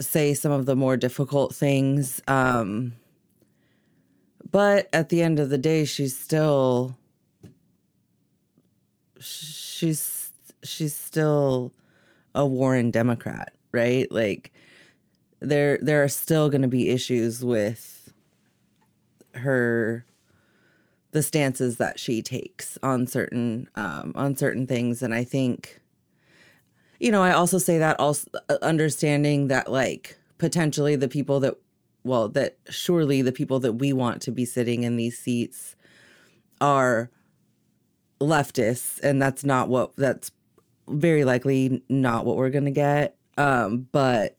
[0.00, 2.20] say some of the more difficult things.
[2.26, 2.94] Um,
[4.50, 6.96] but at the end of the day, she's still
[9.20, 11.72] she's she's still
[12.34, 14.10] a Warren Democrat, right?
[14.10, 14.52] Like
[15.40, 18.12] there there are still going to be issues with
[19.34, 20.04] her
[21.14, 25.80] the stances that she takes on certain um, on certain things, and I think,
[26.98, 31.54] you know, I also say that also uh, understanding that like potentially the people that,
[32.02, 35.76] well, that surely the people that we want to be sitting in these seats
[36.60, 37.12] are
[38.20, 40.32] leftists, and that's not what that's
[40.88, 43.16] very likely not what we're gonna get.
[43.38, 44.36] Um, but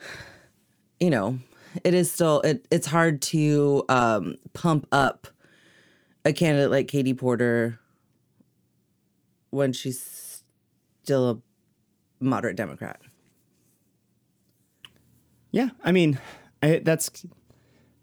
[0.98, 1.38] you know,
[1.84, 5.28] it is still it, it's hard to um, pump up
[6.24, 7.78] a candidate like Katie Porter
[9.50, 10.42] when she's
[11.02, 11.38] still a
[12.24, 13.00] moderate Democrat.
[15.50, 16.18] Yeah, I mean,
[16.62, 17.26] I, that's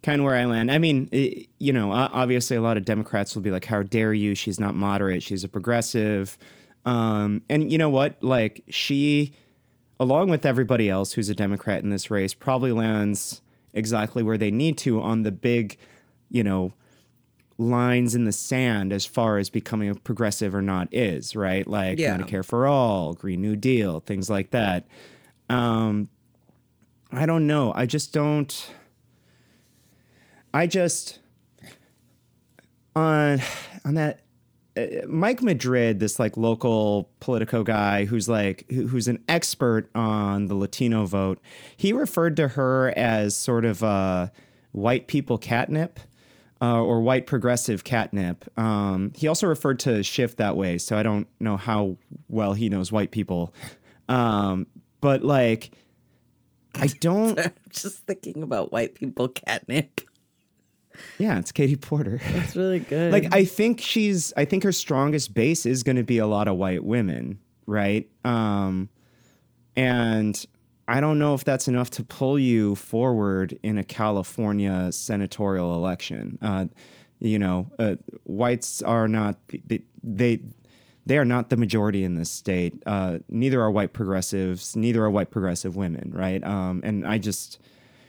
[0.03, 0.71] kind of where I land.
[0.71, 4.13] I mean, it, you know, obviously a lot of Democrats will be like, "How dare
[4.13, 4.35] you?
[4.35, 5.23] She's not moderate.
[5.23, 6.37] She's a progressive."
[6.85, 8.21] Um, and you know what?
[8.21, 9.33] Like she,
[9.99, 13.41] along with everybody else who's a Democrat in this race, probably lands
[13.77, 15.77] exactly where they need to on the big,
[16.29, 16.73] you know,
[17.57, 21.65] lines in the sand as far as becoming a progressive or not is, right?
[21.67, 22.17] Like Yeah.
[22.17, 24.87] Medicare for all, Green New Deal, things like that.
[25.49, 26.09] Um,
[27.11, 27.71] I don't know.
[27.73, 28.69] I just don't.
[30.53, 31.19] I just
[32.95, 33.39] on
[33.85, 34.21] on that
[35.07, 41.05] Mike Madrid, this like local Politico guy who's like who's an expert on the Latino
[41.05, 41.39] vote.
[41.75, 44.27] He referred to her as sort of uh,
[44.71, 45.99] white people catnip.
[46.59, 48.43] Uh, or white progressive catnip.
[48.57, 51.97] Um, he also referred to Schiff that way, so I don't know how
[52.29, 53.53] well he knows white people.
[54.09, 54.65] Um,
[54.99, 55.69] but like,
[56.73, 57.39] I don't.
[57.39, 60.01] I'm just thinking about white people catnip.
[61.17, 62.19] Yeah, it's Katie Porter.
[62.31, 63.11] That's really good.
[63.11, 66.47] like I think she's I think her strongest base is going to be a lot
[66.47, 68.09] of white women, right?
[68.23, 68.89] Um
[69.75, 70.45] and
[70.87, 76.37] I don't know if that's enough to pull you forward in a California senatorial election.
[76.41, 76.65] Uh
[77.19, 77.95] you know, uh,
[78.25, 80.39] whites are not they, they
[81.07, 82.83] they are not the majority in this state.
[82.85, 84.75] Uh, neither are white progressives.
[84.75, 86.43] Neither are white progressive women, right?
[86.43, 87.59] Um, and I just,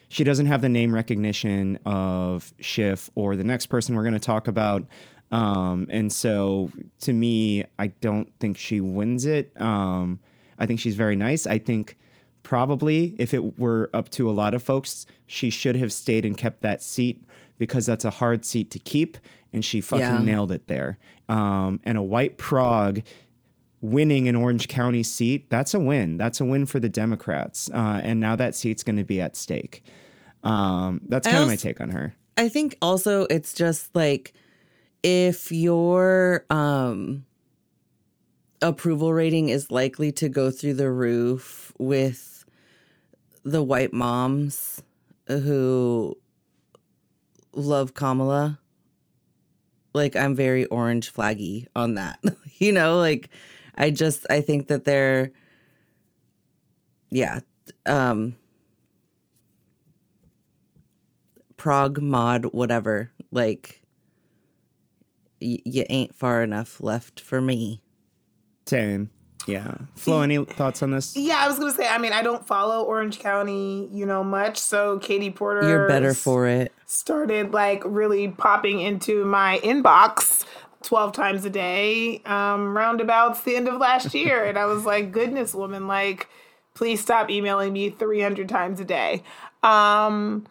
[0.09, 4.19] she doesn't have the name recognition of Schiff or the next person we're going to
[4.21, 4.85] talk about.
[5.31, 9.53] Um, and so to me, I don't think she wins it.
[9.61, 10.21] Um,
[10.59, 11.47] I think she's very nice.
[11.47, 11.99] I think
[12.43, 16.37] probably if it were up to a lot of folks, she should have stayed and
[16.37, 17.23] kept that seat
[17.59, 19.19] because that's a hard seat to keep.
[19.53, 20.23] And she fucking Yeah.
[20.23, 20.99] nailed it there.
[21.29, 23.03] Um, and a white prog
[23.81, 26.17] winning an Orange County seat, that's a win.
[26.17, 27.71] That's a win for the Democrats.
[27.73, 29.85] Uh, and now that seat's going to be at stake.
[30.43, 32.15] Um, that's kind of my take on her.
[32.37, 34.33] I think also it's just like
[35.03, 37.25] if your um
[38.63, 42.45] approval rating is likely to go through the roof with
[43.45, 44.83] the white moms
[45.27, 46.17] who
[47.53, 48.59] love Kamala
[49.95, 52.19] like I'm very orange flaggy on that.
[52.59, 53.29] you know, like
[53.79, 55.31] I just I think that they're
[57.11, 57.41] yeah,
[57.87, 58.37] um
[61.57, 63.81] prog mod whatever like
[65.41, 67.81] y- you ain't far enough left for me
[68.67, 69.11] Same.
[69.47, 69.75] Yeah.
[69.95, 71.17] Flo, any thoughts on this?
[71.17, 71.89] Yeah, I was gonna say.
[71.89, 74.59] I mean, I don't follow Orange County, you know, much.
[74.59, 80.47] So Katie Porter, you're better for it started like really popping into my inbox
[80.83, 85.13] 12 times a day um roundabouts the end of last year and i was like
[85.13, 86.29] goodness woman like
[86.75, 89.23] please stop emailing me 300 times a day
[89.63, 90.47] um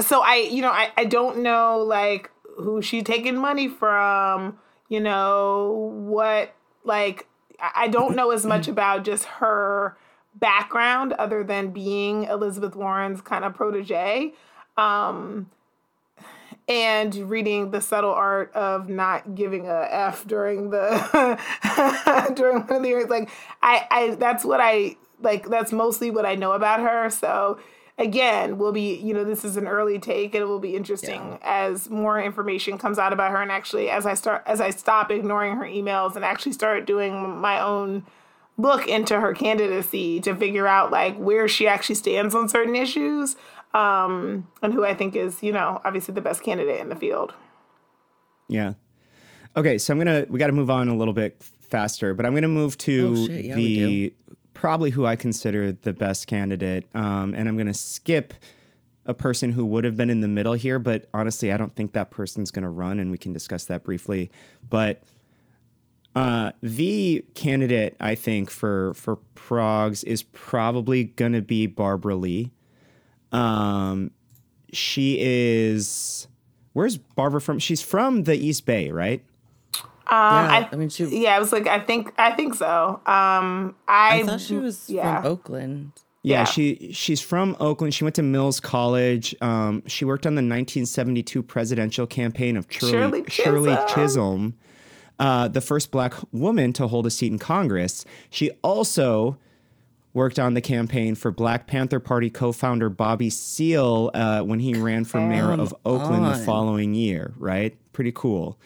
[0.00, 5.00] so i you know i, I don't know like who she taking money from you
[5.00, 7.26] know what like
[7.60, 9.96] I I don't know as much about just her
[10.34, 14.32] background other than being Elizabeth Warren's kind of protege.
[14.76, 15.50] Um,
[16.68, 21.38] and reading the subtle art of not giving a f during the
[22.34, 23.08] during one of the years.
[23.08, 23.30] Like
[23.62, 27.08] I, I that's what i like that's mostly what i know about her.
[27.10, 27.58] So
[27.98, 31.38] again we'll be you know this is an early take and it will be interesting
[31.42, 33.40] as more information comes out about her.
[33.40, 37.38] And actually as i start as i stop ignoring her emails and actually start doing
[37.40, 38.04] my own
[38.58, 43.36] look into her candidacy to figure out like where she actually stands on certain issues
[43.76, 47.34] um, and who I think is, you know, obviously the best candidate in the field.
[48.48, 48.74] Yeah.
[49.56, 52.34] Okay, so I'm gonna we got to move on a little bit faster, but I'm
[52.34, 54.14] gonna move to Oh, shit, yeah, the
[54.54, 58.32] probably who I consider the best candidate, um, and I'm gonna skip
[59.04, 61.92] a person who would have been in the middle here, but honestly, I don't think
[61.92, 64.30] that person's gonna run, and we can discuss that briefly.
[64.68, 65.02] But
[66.14, 72.52] uh, the candidate I think for for Progs is probably gonna be Barbara Lee.
[73.32, 74.10] Um,
[74.72, 76.28] she is.
[76.72, 77.58] Where's Barbara from?
[77.58, 79.22] She's from the East Bay, right?
[80.08, 83.00] yeah I- I, mean she Yeah, I was like, I think, I think so.
[83.06, 85.20] Um, I, I thought she was yeah.
[85.20, 86.44] from Oakland Yeah, Yeah.
[86.44, 87.92] she she's from Oakland.
[87.92, 89.34] She went to Mills College.
[89.40, 93.94] Um, she worked on the 1972 presidential campaign of Shirley, Shirley Shirley Chisholm.
[93.94, 94.54] Chisholm,
[95.18, 98.04] uh, the first black woman to hold a seat in Congress.
[98.30, 99.38] She also
[100.16, 105.04] worked on the campaign for Black Panther Party co-founder Bobby Seale uh, when he ran
[105.04, 107.34] for mayor of Oakland the following year.
[107.36, 108.58] Right, pretty cool.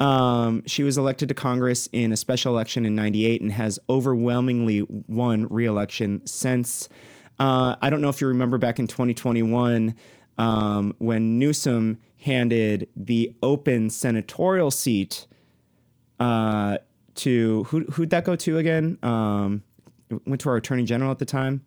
[0.00, 4.84] Um, she was elected to Congress in a special election in 98 and has overwhelmingly
[5.06, 6.88] won re-election since.
[7.38, 9.94] Uh, I don't know if you remember back in 2021
[10.38, 15.28] um, when Newsom handed the open senatorial seat
[16.18, 16.78] uh,
[17.14, 18.98] to who, who'd that go to again?
[19.04, 19.62] Um,
[20.26, 21.64] went to our attorney general at the time.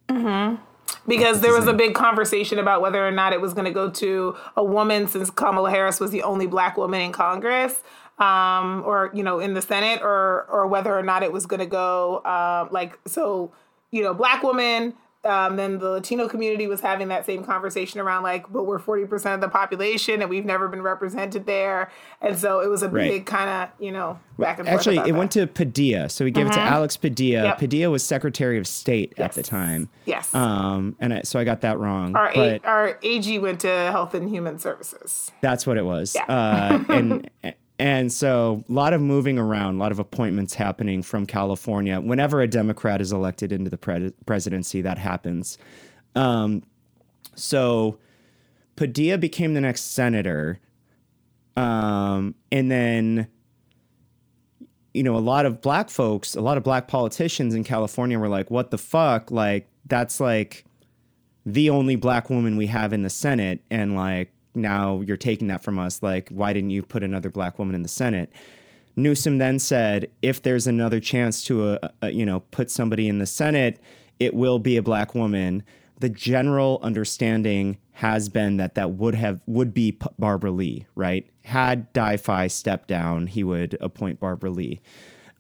[1.08, 3.90] because there was a big conversation about whether or not it was going to go
[3.90, 7.82] to a woman since Kamala Harris was the only black woman in Congress
[8.20, 11.60] um, or you know in the Senate or or whether or not it was going
[11.60, 13.52] to go um, like so
[13.92, 14.94] you know black woman
[15.26, 19.34] um, then the Latino community was having that same conversation around like but we're 40%
[19.36, 21.90] of the population and we've never been represented there
[22.22, 23.10] and so it was a Right.
[23.10, 25.14] big kind of you know back and forth Actually, it that.
[25.16, 27.44] went to Padilla, so we gave it to Alex Padilla.
[27.44, 27.58] Yep.
[27.60, 29.90] Padilla was Secretary of State at the time.
[30.06, 32.16] yes Um, and I, so I got that wrong.
[32.16, 36.16] our, but A- our AG went to Health and Human Services That's what it was.
[36.16, 36.26] Yeah.
[36.28, 37.30] Uh, and
[37.84, 42.00] and so a lot of moving around, a lot of appointments happening from California.
[42.00, 45.58] Whenever a Democrat is elected into the pre- presidency, that happens.
[46.16, 46.64] Um,
[47.36, 48.00] so
[48.78, 50.62] Padilla became the next senator,
[51.58, 53.28] um, and then
[54.94, 58.30] you know a lot of black folks, a lot of black politicians in California were
[58.30, 60.64] like, "What the fuck?" Like that's like
[61.46, 65.64] the only black woman we have in the Senate, and like now you're taking that
[65.64, 66.02] from us.
[66.02, 68.32] Like, why didn't you put another black woman in the Senate?
[68.96, 73.20] Newsom then said, if there's another chance to, uh, uh, you know, put somebody in
[73.20, 73.80] the Senate,
[74.20, 75.64] it will be a black woman.
[76.00, 81.28] The general understanding has been that that would have would be Barbara Lee, right?
[81.44, 84.82] Had Di-Fi stepped down, he would appoint Barbara Lee.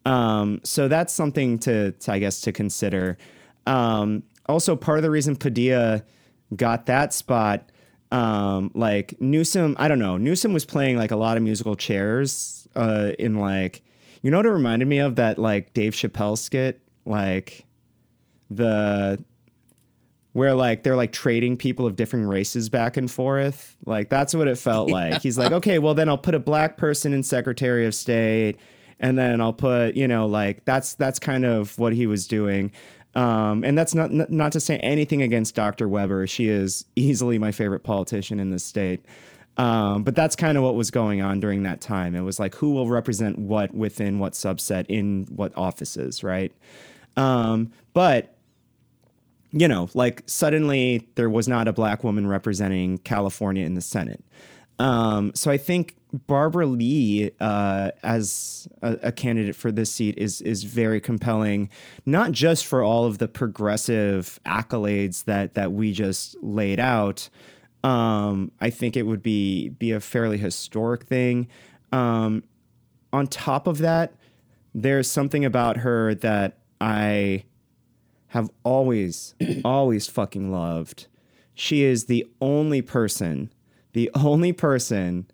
[0.06, 3.18] Um, so that's something to, to, I guess, to consider.
[3.66, 6.04] Um, also, part of the reason Padilla
[6.56, 7.72] got that spot,
[8.14, 12.68] um, like Newsom, I don't know, Newsom was playing like a lot of musical chairs
[12.76, 13.82] uh, in like,
[14.22, 15.16] you know what it reminded me of?
[15.16, 17.66] That like Dave Chappelle skit, like
[18.52, 19.22] the
[20.34, 23.76] where like they're like trading people of different races back and forth.
[23.84, 25.24] Like that's what it felt like.
[25.24, 28.58] He's like, okay, well then I'll put a black person in Secretary of State,
[29.00, 32.72] and then I'll put, you know, like that's that's kind of what he was doing.
[33.16, 35.88] Um, and that's not not to say anything against Dr.
[35.88, 36.26] Weber.
[36.26, 39.06] She is easily my favorite politician in the state.
[39.56, 42.16] Um, but that's kind of what was going on during that time.
[42.16, 46.52] It was like who will represent what within what subset in what offices, right?
[47.16, 48.36] Um, but
[49.52, 54.24] you know, like suddenly there was not a black woman representing California in the Senate.
[54.80, 55.96] Um, so I think
[56.28, 61.70] Barbara Lee uh, as a, a, candidate for this seat is is very compelling,
[62.06, 67.30] not just for all of the progressive accolades that that we just laid out.
[67.84, 71.48] Um, I think it would be be a fairly historic thing.
[71.92, 72.44] Um,
[73.12, 74.14] on top of that,
[74.74, 77.44] there's something about her that I
[78.28, 81.08] have always, always fucking loved.
[81.54, 83.54] She is the only person,
[83.94, 85.28] the only person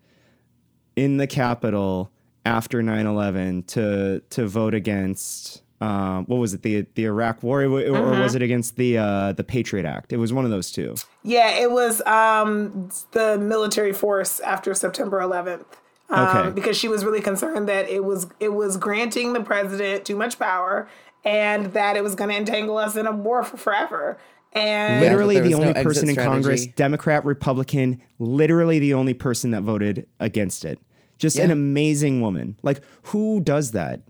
[0.96, 2.10] in the Capitol
[2.46, 7.68] after 9-11 to to vote against um, what was it the the Iraq War or,
[7.68, 8.20] mm-hmm.
[8.20, 10.12] was it against the uh, the Patriot Act?
[10.12, 10.94] It was one of those two.
[11.22, 15.64] Yeah, it was um, the military force after September 11th.
[16.10, 16.50] Um, okay.
[16.50, 20.38] Because she was really concerned that it was it was granting the president too much
[20.38, 20.88] power
[21.24, 24.18] and that it was going to entangle us in a war for forever.
[24.52, 26.32] And literally the only no person in strategy.
[26.32, 30.80] Congress, Democrat, Republican, literally the only person that voted against it.
[31.18, 31.44] Just yeah.
[31.44, 32.56] an amazing woman.
[32.62, 34.00] Like who does that?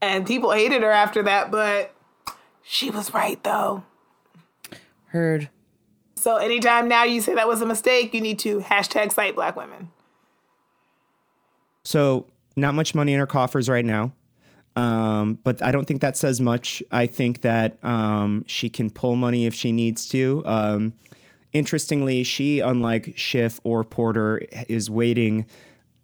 [0.00, 1.94] And people hated her after that, but
[2.62, 3.84] she was right though.
[5.08, 5.50] Heard.
[6.16, 9.56] So anytime now you say that was a mistake, you need to hashtag cite black
[9.56, 9.90] women.
[11.84, 12.26] So
[12.56, 14.12] not much money in her coffers right now.
[14.76, 16.82] Um, but I don't think that says much.
[16.90, 20.42] I think that um, she can pull money if she needs to.
[20.44, 20.94] Um,
[21.52, 25.46] interestingly, she, unlike Schiff or Porter, is waiting,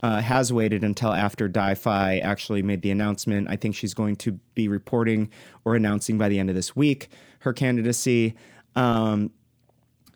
[0.02, 3.48] uh, has waited until after Di-Fi actually made the announcement.
[3.50, 5.30] I think she's going to be reporting
[5.64, 7.08] or announcing by the end of this week
[7.40, 8.34] her candidacy.
[8.76, 9.30] Um,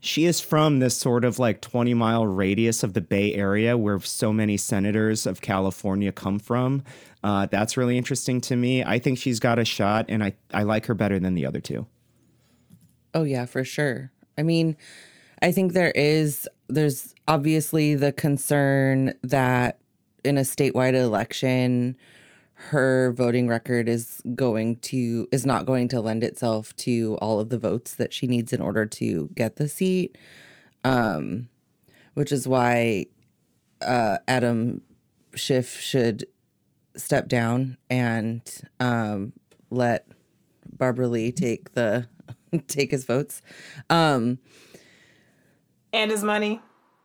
[0.04, 3.98] she is from this sort of like 20 mile radius of the Bay Area where
[4.00, 6.84] so many senators of California come from.
[7.22, 8.84] Uh, that's really interesting to me.
[8.84, 11.60] I think she's got a shot, and I, I like her better than the other
[11.60, 11.86] two.
[13.14, 14.12] Oh, yeah, for sure.
[14.36, 14.76] I mean,
[15.40, 19.78] I think there is, there's obviously the concern that
[20.22, 21.96] in a statewide election,
[22.70, 27.48] her voting record is going to is not going to lend itself to all of
[27.48, 30.16] the votes that she needs in order to get the seat.
[30.82, 31.48] Um
[32.14, 33.06] which is why
[33.82, 34.82] uh Adam
[35.34, 36.26] Schiff should
[36.96, 38.42] step down and
[38.80, 39.32] um
[39.70, 40.06] let
[40.76, 42.08] Barbara Lee take the
[42.66, 43.42] take his votes.
[43.90, 44.38] Um
[45.92, 46.60] and his money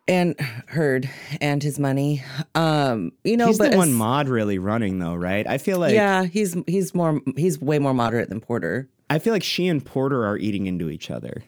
[0.10, 2.24] and Heard and his money.
[2.55, 5.47] Um, you know, he's but the one mod really running though, right?
[5.47, 8.89] I feel like yeah, he's he's more he's way more moderate than Porter.
[9.10, 11.43] I feel like she and Porter are eating into each other.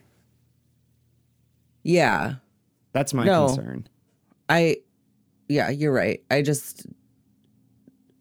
[1.82, 2.36] Yeah,
[2.92, 3.88] that's my no, concern.
[4.48, 4.78] I,
[5.48, 6.22] yeah, you're right.
[6.30, 6.86] I just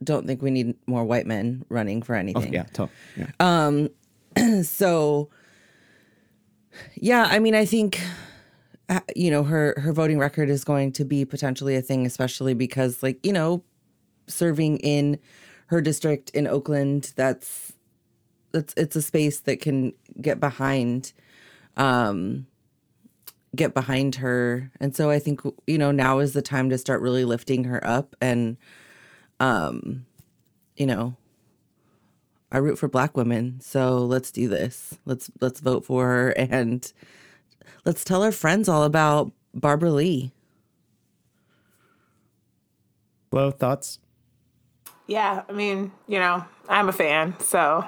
[0.04, 2.50] don't think we need more white men running for anything.
[2.50, 2.89] Oh, yeah, totally.
[3.16, 3.28] Yeah.
[3.39, 5.30] Um, so
[6.96, 8.02] yeah, I mean, I think
[9.16, 13.02] you know her her voting record is going to be potentially a thing especially because
[13.02, 13.64] like you know
[14.28, 15.20] serving in
[15.68, 17.74] her district in Oakland that's
[18.52, 21.14] that's it's a space that can get behind
[21.78, 22.46] um
[23.56, 24.72] get behind her.
[24.80, 27.86] And so i think you know now is the time to start really lifting her
[27.86, 28.58] up and
[29.39, 30.06] um
[30.78, 31.16] you know
[32.52, 34.98] i root for black women so let's do this.
[35.06, 36.92] Let's let's vote for her and
[37.86, 40.32] let's tell our friends all about Barbara Lee.
[43.32, 44.00] Hello, thoughts?
[45.08, 47.86] Yeah, I mean, you know, I'm a fan, so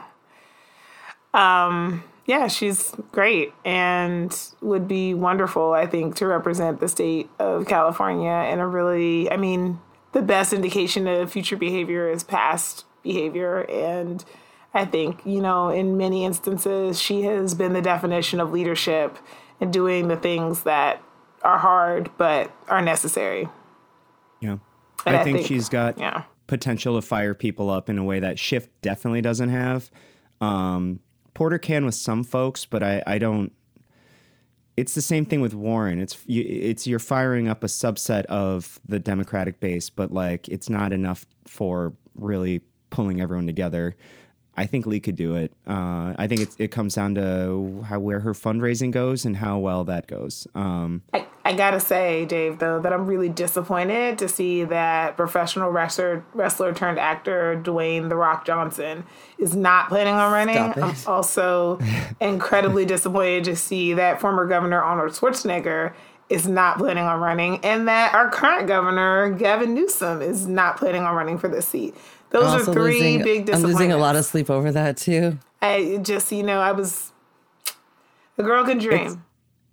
[1.33, 7.67] um yeah, she's great and would be wonderful, I think, to represent the state of
[7.67, 9.79] California in a really, I mean,
[10.13, 13.63] the best indication of future behavior is past behavior.
[13.69, 14.23] And
[14.73, 19.17] I think, you know, in many instances, she has been the definition of leadership
[19.59, 21.01] and doing the things that
[21.43, 23.47] are hard but are necessary.
[24.39, 24.57] Yeah.
[25.05, 26.23] I, I think, think- she's got yeah.
[26.47, 29.89] potential to fire people up in a way that Schiff definitely doesn't have.
[30.41, 30.99] Um,
[31.33, 33.51] Porter can with some folks, but I, I don't.
[34.75, 35.99] It's the same thing with Warren.
[35.99, 40.69] It's you, it's you're firing up a subset of the Democratic base, but like it's
[40.69, 43.95] not enough for really pulling everyone together.
[44.55, 45.51] I think Lee could do it.
[45.67, 49.57] Uh, I think it's, it comes down to how where her fundraising goes and how
[49.57, 50.47] well that goes.
[50.53, 55.71] Um, I, I gotta say, Dave, though, that I'm really disappointed to see that professional
[55.71, 59.05] wrestler, wrestler turned actor Dwayne The Rock Johnson
[59.39, 60.55] is not planning on running.
[60.55, 60.83] Stop it.
[60.83, 61.79] I'm also
[62.21, 65.93] incredibly disappointed to see that former Governor Arnold Schwarzenegger
[66.29, 71.03] is not planning on running, and that our current governor Gavin Newsom is not planning
[71.03, 71.95] on running for this seat.
[72.33, 73.63] Those I'm are three losing, big disappointments.
[73.63, 75.37] I'm losing a lot of sleep over that too.
[75.61, 77.13] I just, you know, I was.
[78.35, 79.23] The girl can dream.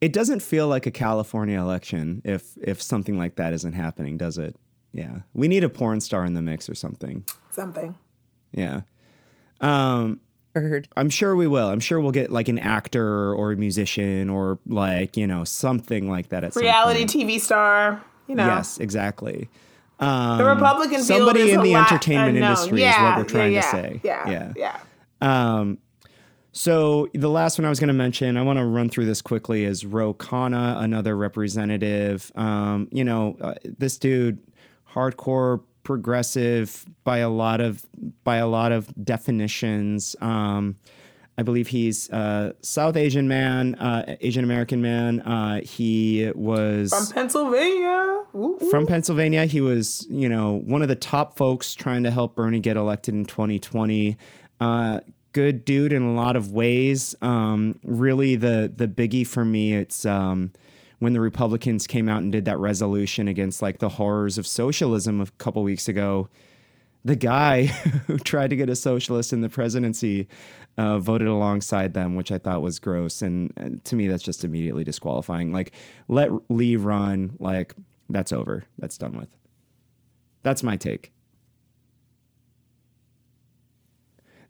[0.02, 4.36] it doesn't feel like a California election if if something like that isn't happening, does
[4.36, 4.54] it?
[4.92, 7.24] Yeah, we need a porn star in the mix or something.
[7.50, 7.96] Something.
[8.52, 8.82] Yeah,
[9.60, 10.20] um,
[10.54, 10.88] Heard.
[10.96, 11.68] I'm sure we will.
[11.68, 16.10] I'm sure we'll get like an actor or a musician or like you know something
[16.10, 17.30] like that at Reality some point.
[17.30, 18.02] TV star.
[18.26, 18.46] You know.
[18.46, 19.48] Yes, exactly.
[20.00, 22.50] Um, The Republican somebody is in the entertainment unknown.
[22.50, 24.00] industry yeah, is what we're trying yeah, to say.
[24.02, 24.52] Yeah, yeah.
[24.56, 24.80] yeah.
[25.20, 25.78] Um,
[26.52, 29.22] so the last one I was going to mention, I want to run through this
[29.22, 32.32] quickly, is Ro Khanna, another representative.
[32.34, 34.40] Um, you know, uh, this dude,
[34.92, 37.86] hardcore progressive by a lot of
[38.24, 40.16] by a lot of definitions.
[40.20, 40.76] Um,
[41.40, 45.22] I believe he's a South Asian man, uh, Asian American man.
[45.22, 48.24] Uh, he was From Pennsylvania.
[48.34, 48.70] Ooh, ooh.
[48.70, 49.46] from Pennsylvania.
[49.46, 53.14] He was, you know, one of the top folks trying to help Bernie get elected
[53.14, 54.18] in 2020.
[54.60, 55.00] Uh,
[55.32, 57.14] good dude in a lot of ways.
[57.22, 60.52] Um, really, the the biggie for me, it's um,
[60.98, 65.22] when the Republicans came out and did that resolution against like the horrors of socialism
[65.22, 66.28] a couple weeks ago.
[67.02, 67.64] The guy
[68.06, 70.28] who tried to get a socialist in the presidency
[70.80, 73.20] uh, voted alongside them, which I thought was gross.
[73.20, 75.52] And uh, to me, that's just immediately disqualifying.
[75.52, 75.72] Like,
[76.08, 77.36] let Lee run.
[77.38, 77.74] Like,
[78.08, 78.64] that's over.
[78.78, 79.28] That's done with.
[80.42, 81.12] That's my take.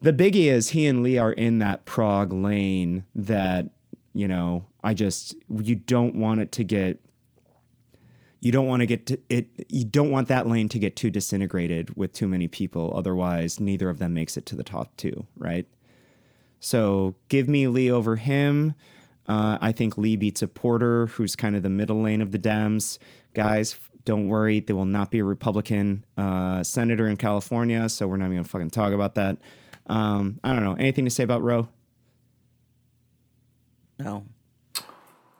[0.01, 3.67] The biggie is he and Lee are in that prog lane that,
[4.15, 7.01] you know, I just, you don't want it to get,
[8.41, 11.11] you don't want to get to it, you don't want that lane to get too
[11.11, 12.93] disintegrated with too many people.
[12.97, 15.67] Otherwise, neither of them makes it to the top two, right?
[16.61, 18.75] So give me Lee over him.
[19.27, 22.39] Uh, I think Lee beats a Porter, who's kind of the middle lane of the
[22.39, 22.99] Dems.
[23.35, 28.17] Guys, don't worry, there will not be a Republican uh, senator in California, so we're
[28.17, 29.39] not even gonna fucking talk about that.
[29.87, 30.75] Um, I don't know.
[30.75, 31.69] Anything to say about Ro?
[33.99, 34.25] No.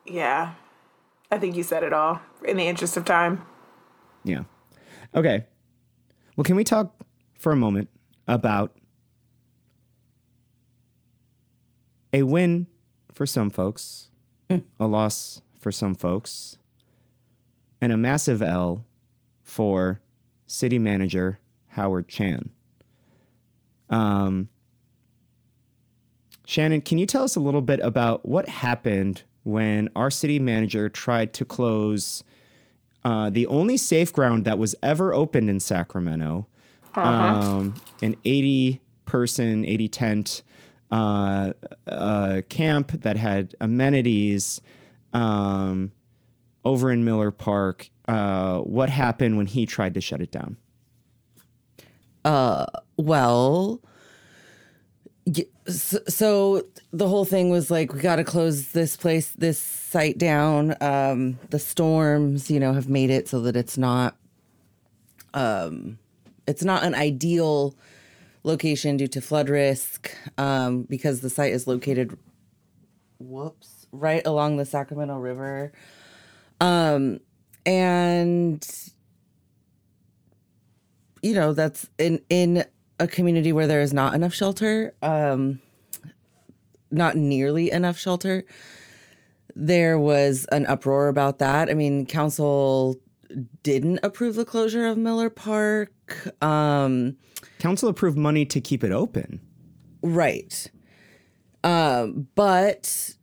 [0.07, 0.55] Yeah.
[1.31, 3.45] I think you said it all in the interest of time.
[4.25, 4.43] Yeah.
[5.15, 5.47] Okay.
[6.37, 6.95] Well, can we talk
[7.39, 7.89] for a moment
[8.27, 8.77] about
[12.13, 12.67] a win
[13.13, 14.09] for some folks,
[14.79, 16.59] a loss for some folks,
[17.81, 18.85] and a massive L
[19.43, 20.01] for
[20.47, 21.39] city manager
[21.69, 22.51] Howard Chan?
[23.89, 24.49] Um,
[26.47, 30.89] Shannon, can you tell us a little bit about what happened when our city manager
[30.89, 32.25] tried to close
[33.05, 36.47] uh, the only safe ground that was ever opened in Sacramento,
[36.95, 40.43] um, an 80 person, 80 tent
[40.91, 41.53] uh,
[41.87, 44.61] uh, camp that had amenities
[45.13, 45.93] um,
[46.65, 47.91] over in Miller Park.
[48.09, 50.57] Uh, what happened when he tried to shut it down?
[52.97, 53.81] Well,
[55.67, 56.63] so
[56.93, 60.77] the whole thing was like we got to close this place, this site down.
[60.81, 64.17] Um, the storms, you know, have made it so that it's not,
[65.35, 65.99] um,
[66.47, 67.75] it's not an ideal
[68.43, 72.17] location due to flood risk, um, because the site is located,
[73.19, 75.73] whoops, right along the Sacramento River,
[76.61, 77.21] um,
[77.67, 78.67] and
[81.23, 82.65] you know that's in in
[82.99, 85.61] a community where there is not enough shelter um
[86.91, 88.45] not nearly enough shelter
[89.55, 91.69] there was an uproar about that.
[91.69, 92.97] I mean council
[93.63, 95.93] didn't approve the closure of miller park
[96.43, 97.17] um
[97.59, 99.41] Council approved money to keep it open.
[100.03, 100.71] right
[101.65, 103.15] um but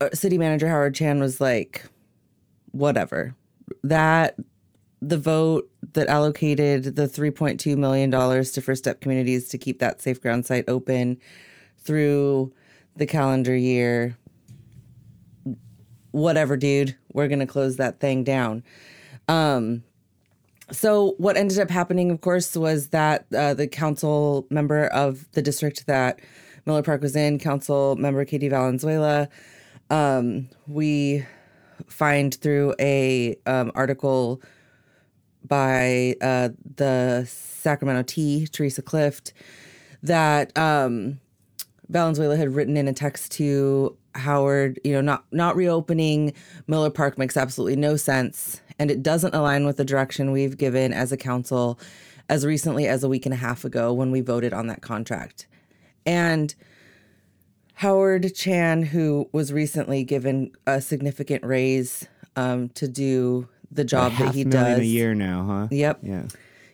[0.00, 1.84] uh, city manager howard chan was like
[2.72, 3.34] whatever
[3.82, 4.36] that
[5.02, 10.02] the vote that allocated the 3.2 million dollars to First Step Communities to keep that
[10.02, 11.18] safe ground site open
[11.78, 12.52] through
[12.96, 14.16] the calendar year.
[16.12, 16.96] Whatever, dude.
[17.12, 18.62] We're gonna close that thing down.
[19.28, 19.84] Um,
[20.72, 25.42] so what ended up happening, of course, was that uh, the council member of the
[25.42, 26.20] district that
[26.66, 29.28] Miller Park was in, council member Katie Valenzuela,
[29.90, 31.24] um, we
[31.88, 34.40] find through a um, article
[35.44, 39.32] by uh, the Sacramento Bee, Teresa Clift,
[40.02, 41.18] that um,
[41.88, 46.32] Valenzuela had written in a text to Howard, you know, not not reopening
[46.66, 50.92] Miller Park makes absolutely no sense, and it doesn't align with the direction we've given
[50.92, 51.78] as a council
[52.28, 55.46] as recently as a week and a half ago when we voted on that contract.
[56.06, 56.54] And
[57.74, 62.06] Howard Chan, who was recently given a significant raise
[62.36, 65.68] um, to do the job that Half he a does, a year now, huh?
[65.70, 66.00] Yep.
[66.02, 66.24] Yeah.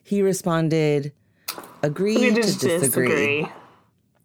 [0.03, 1.13] he responded,
[1.83, 3.49] "Agree We to disagree." disagree.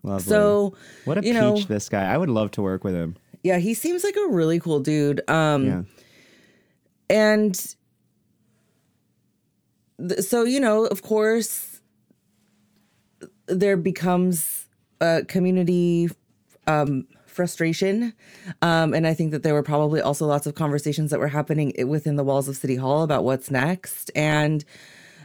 [0.04, 0.24] Lovely.
[0.24, 0.74] So
[1.06, 2.12] what a peach know- this guy.
[2.12, 3.16] I would love to work with him.
[3.44, 5.22] yeah, he seems like a really cool dude.
[5.30, 5.84] Um, Yeah.
[7.10, 7.76] and
[10.08, 11.82] th- so you know of course
[13.48, 14.66] there becomes
[15.02, 16.10] a community
[16.68, 18.14] um, frustration
[18.62, 21.74] um, and i think that there were probably also lots of conversations that were happening
[21.88, 24.64] within the walls of city hall about what's next and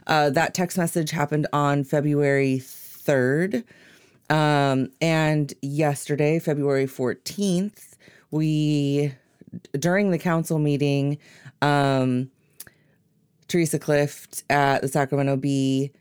[0.06, 3.64] uh, that text message happened on february 3rd
[4.30, 7.96] um, and yesterday february 14th
[8.30, 9.14] we
[9.78, 11.18] during the council meeting
[11.62, 12.30] um,
[13.48, 15.92] Teresa Clift at the Sacramento Bee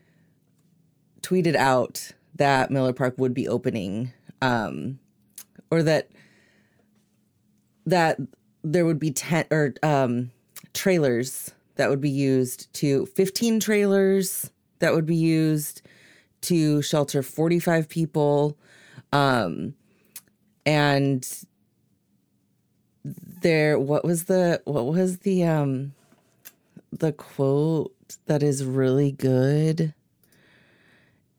[1.22, 4.12] tweeted out that Miller Park would be opening,
[4.42, 4.98] um,
[5.70, 6.10] or that
[7.86, 8.18] that
[8.62, 10.30] there would be tent or um,
[10.74, 14.50] trailers that would be used to 15 trailers
[14.80, 15.82] that would be used
[16.46, 18.56] to shelter 45 people,
[19.12, 19.74] um,
[20.64, 21.26] and
[23.04, 25.92] there what was the what was the um
[26.90, 27.92] the quote
[28.26, 29.94] that is really good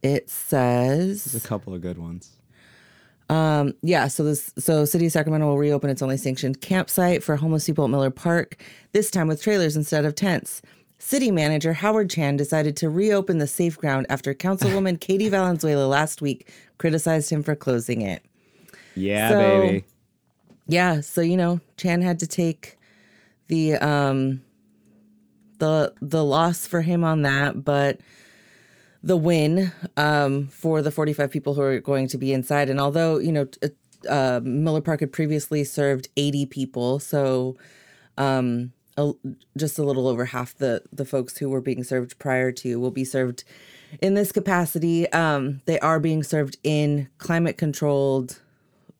[0.02, 2.32] it There's says a couple of good ones.
[3.30, 7.36] um yeah so this so city of sacramento will reopen its only sanctioned campsite for
[7.36, 10.62] homeless people at miller park this time with trailers instead of tents
[11.00, 16.22] city manager howard chan decided to reopen the safe ground after councilwoman katie valenzuela last
[16.22, 18.24] week criticized him for closing it
[18.96, 19.86] Yeah, So- baby.
[20.68, 22.78] yeah so you know chan had to take
[23.48, 24.42] the um
[25.60, 28.00] the the loss for him on that but
[29.04, 33.18] the win um for the 45 people who are going to be inside and although
[33.20, 33.70] you know t-
[34.10, 37.56] uh, miller park had previously served 80 people so
[38.18, 39.14] um a,
[39.56, 42.92] just a little over half the the folks who were being served prior to will
[42.92, 43.44] be served
[44.02, 45.12] in this capacity.
[45.14, 48.42] Um they are being served in climate controlled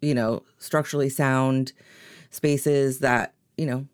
[0.02, 1.74] you know structurally sound
[2.30, 3.88] spaces that you know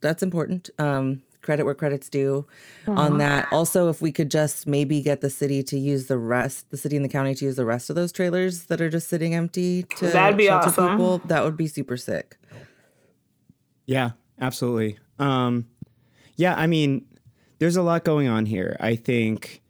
[0.00, 0.70] that's important.
[0.78, 2.46] Um credit where credit's due
[2.86, 3.48] on that.
[3.50, 6.96] Also if we could just maybe get the city to use the rest the city
[6.96, 9.82] and the county to use the rest of those trailers that are just sitting empty
[9.96, 10.90] to That'd be awesome.
[10.90, 12.36] people that would be super sick.
[13.86, 14.98] Yeah, absolutely.
[15.20, 15.66] Um,
[16.36, 17.04] yeah, I mean,
[17.58, 18.76] there's a lot going on here.
[18.80, 19.62] I think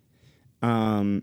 [0.63, 1.23] um,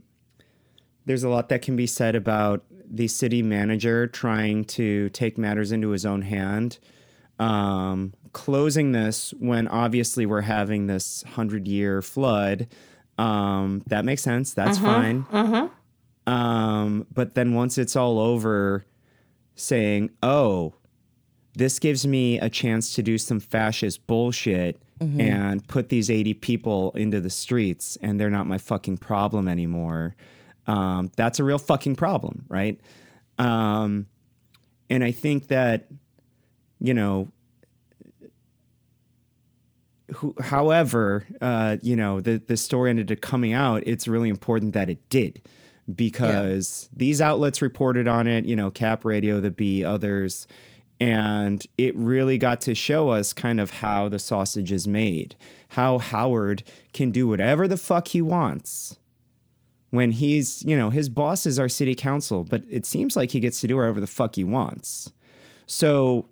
[1.06, 5.72] there's a lot that can be said about the city manager trying to take matters
[5.72, 6.80] into his own hand,
[7.40, 12.68] um, closing this when obviously we're having this hundred year flood.
[13.18, 14.54] Um, that makes sense.
[14.54, 15.26] That's fine.
[15.32, 15.70] Uh
[16.28, 18.86] Um, but then once it's all over,
[19.56, 20.76] saying, "Oh,
[21.58, 24.80] this gives me a chance to do some fascist bullshit
[25.20, 30.16] and put these 80 people into the streets and they're not my fucking problem anymore.
[30.68, 32.80] Um, that's a real fucking problem, right?
[33.40, 34.06] Um,
[34.90, 35.88] and I think that,
[36.80, 37.30] you know,
[40.16, 44.74] who, however, uh, you know, the, the story ended up coming out, it's really important
[44.74, 45.42] that it did
[45.94, 50.48] because these outlets reported on it, you know, Cap Radio, The Bee, others,
[51.00, 55.36] and it really got to show us kind of how the sausage is made,
[55.70, 58.98] how Howard can do whatever the fuck he wants
[59.90, 63.40] when he's, you know, his boss is our city council, but it seems like he
[63.40, 65.12] gets to do whatever the fuck he wants.
[65.66, 66.28] So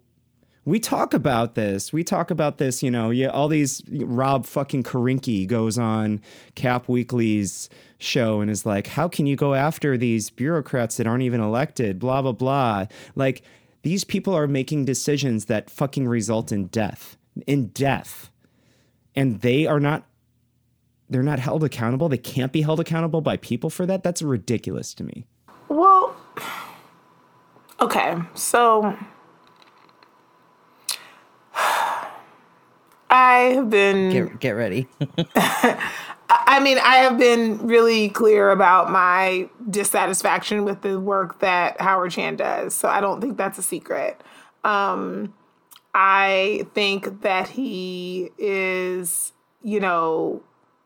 [0.66, 1.94] we talk about this.
[1.94, 6.22] We talk about this, you know, yeah, all these Rob fucking Karinke goes on
[6.56, 11.24] Cap Weekly's show and is like, how can you go after these bureaucrats that aren't
[11.24, 12.00] even elected?
[12.00, 12.88] Blah, blah, blah.
[13.16, 13.44] Like,
[13.86, 18.32] these people are making decisions that fucking result in death, in death.
[19.16, 20.08] And they are not
[21.08, 22.10] they're not held accountable.
[22.10, 24.02] They can't be held accountable by people for that.
[24.02, 25.28] That's ridiculous to me.
[25.70, 26.16] Well,
[27.80, 28.98] okay, so
[33.12, 34.10] I have been.
[34.12, 34.88] Get get ready.
[36.30, 42.12] I mean, I have been really clear about my dissatisfaction with the work that Howard
[42.12, 42.74] Chan does.
[42.74, 44.22] So I don't think that's a secret.
[44.64, 45.34] Um,
[45.94, 50.42] I think that he is, you know,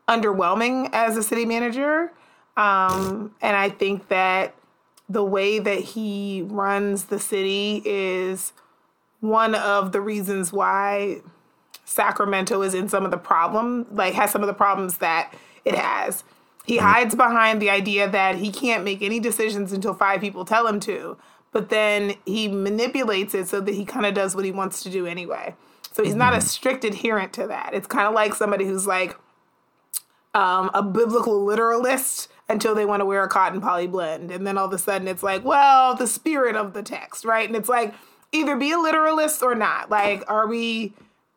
[0.08, 2.12] underwhelming as a city manager.
[2.56, 4.54] Um, and I think that
[5.08, 8.52] the way that he runs the city is
[9.20, 11.20] one of the reasons why
[11.90, 15.34] Sacramento is in some of the problem, like has some of the problems that
[15.64, 16.22] it has.
[16.64, 20.68] He hides behind the idea that he can't make any decisions until five people tell
[20.68, 21.16] him to,
[21.50, 24.90] but then he manipulates it so that he kind of does what he wants to
[24.90, 25.56] do anyway.
[25.90, 27.74] So he's not a strict adherent to that.
[27.74, 29.16] It's kind of like somebody who's like
[30.32, 34.30] um, a biblical literalist until they want to wear a cotton poly blend.
[34.30, 37.48] And then all of a sudden it's like, well, the spirit of the text, right?
[37.48, 37.94] And it's like,
[38.30, 39.90] either be a literalist or not.
[39.90, 40.94] Like, are we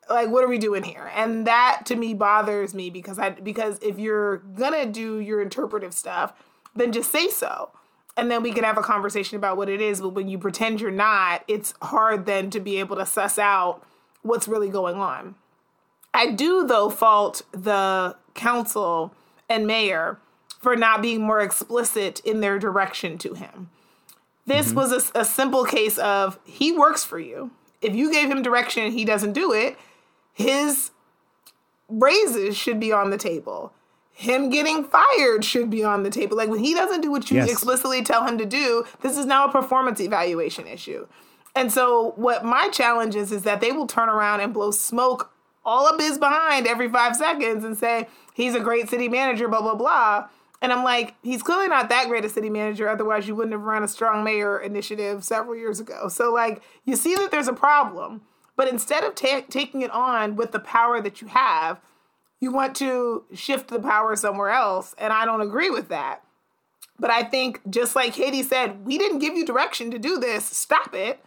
[0.10, 1.12] like what are we doing here?
[1.16, 5.94] And that to me bothers me because i because if you're gonna do your interpretive
[5.94, 6.34] stuff
[6.76, 7.70] then just say so.
[8.16, 10.82] And then we can have a conversation about what it is but when you pretend
[10.82, 13.86] you're not it's hard then to be able to suss out
[14.22, 15.36] what's really going on.
[16.14, 19.14] I do though fault the council
[19.50, 20.20] and mayor
[20.60, 23.70] for not being more explicit in their direction to him.
[24.46, 24.78] This mm-hmm.
[24.78, 27.52] was a, a simple case of he works for you.
[27.82, 29.78] If you gave him direction and he doesn't do it
[30.34, 30.92] his
[31.88, 33.72] raises should be on the table.
[34.16, 36.38] Him getting fired should be on the table.
[36.38, 37.52] Like when he doesn't do what you Yes.
[37.52, 41.08] explicitly tell him to do, this is now a performance evaluation issue.
[41.56, 45.32] And so what my challenge is is that they will turn around and blow smoke
[45.66, 49.62] all up his behind every five seconds and say he's a great city manager, blah
[49.62, 50.28] blah blah.
[50.62, 52.88] And I'm like, he's clearly not that great a city manager.
[52.88, 56.08] Otherwise, you wouldn't have run a strong mayor initiative several years ago.
[56.08, 58.22] So like, you see that there's a problem,
[58.56, 61.80] but instead of ta- taking it on with the power that you have,
[62.40, 64.94] you want to shift the power somewhere else.
[64.98, 66.24] And I don't agree with that.
[67.00, 70.46] But I think, just like Katie said, we didn't give you direction to do this.
[70.46, 71.24] Stop it.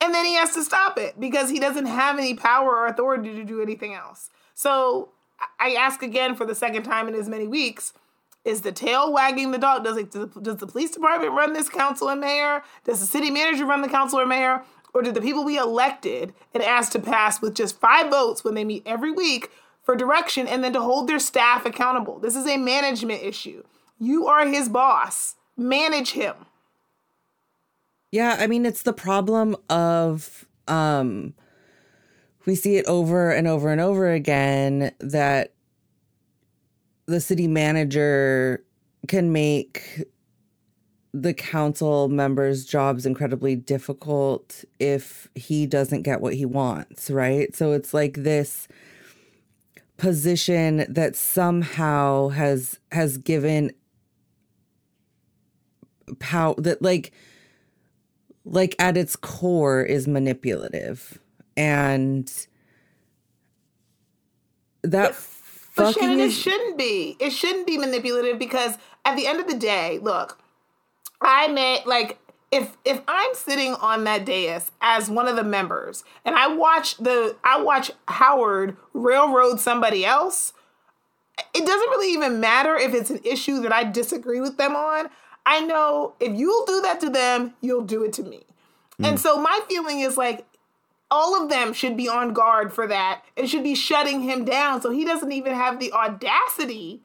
[0.00, 3.34] And then he has to stop it because he doesn't have any power or authority
[3.34, 4.30] to do anything else.
[4.54, 5.10] So
[5.58, 7.92] I ask again for the second time in as many weeks
[8.44, 9.84] is the tail wagging the dog?
[9.84, 12.62] Does, it, does the police department run this council and mayor?
[12.84, 14.62] Does the city manager run the council or mayor?
[14.94, 18.54] Or do the people we elected and asked to pass with just five votes when
[18.54, 19.50] they meet every week
[19.82, 22.20] for direction and then to hold their staff accountable?
[22.20, 23.64] This is a management issue.
[23.98, 25.34] You are his boss.
[25.56, 26.34] Manage him.
[28.12, 31.34] Yeah, I mean it's the problem of um
[32.46, 35.52] we see it over and over and over again that
[37.06, 38.64] the city manager
[39.08, 40.04] can make
[41.14, 47.54] the council members' jobs incredibly difficult if he doesn't get what he wants, right?
[47.54, 48.66] So it's like this
[49.96, 53.70] position that somehow has has given
[56.18, 57.12] power that like
[58.44, 61.20] like at its core is manipulative
[61.56, 62.46] and
[64.82, 65.12] that
[65.76, 67.16] But fucking Shannon, it is shouldn't be.
[67.20, 70.40] It shouldn't be manipulative because at the end of the day, look,
[71.24, 72.18] I may like
[72.52, 76.96] if if I'm sitting on that dais as one of the members and I watch
[76.98, 80.52] the I watch Howard railroad somebody else,
[81.52, 85.08] it doesn't really even matter if it's an issue that I disagree with them on.
[85.46, 88.44] I know if you'll do that to them, you'll do it to me.
[89.00, 89.08] Mm.
[89.08, 90.46] And so my feeling is like
[91.10, 94.80] all of them should be on guard for that and should be shutting him down
[94.80, 97.00] so he doesn't even have the audacity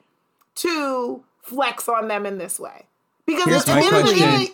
[0.55, 2.86] to flex on them in this way.
[3.30, 4.39] Because Here's at my the end of the question.
[4.39, 4.47] day,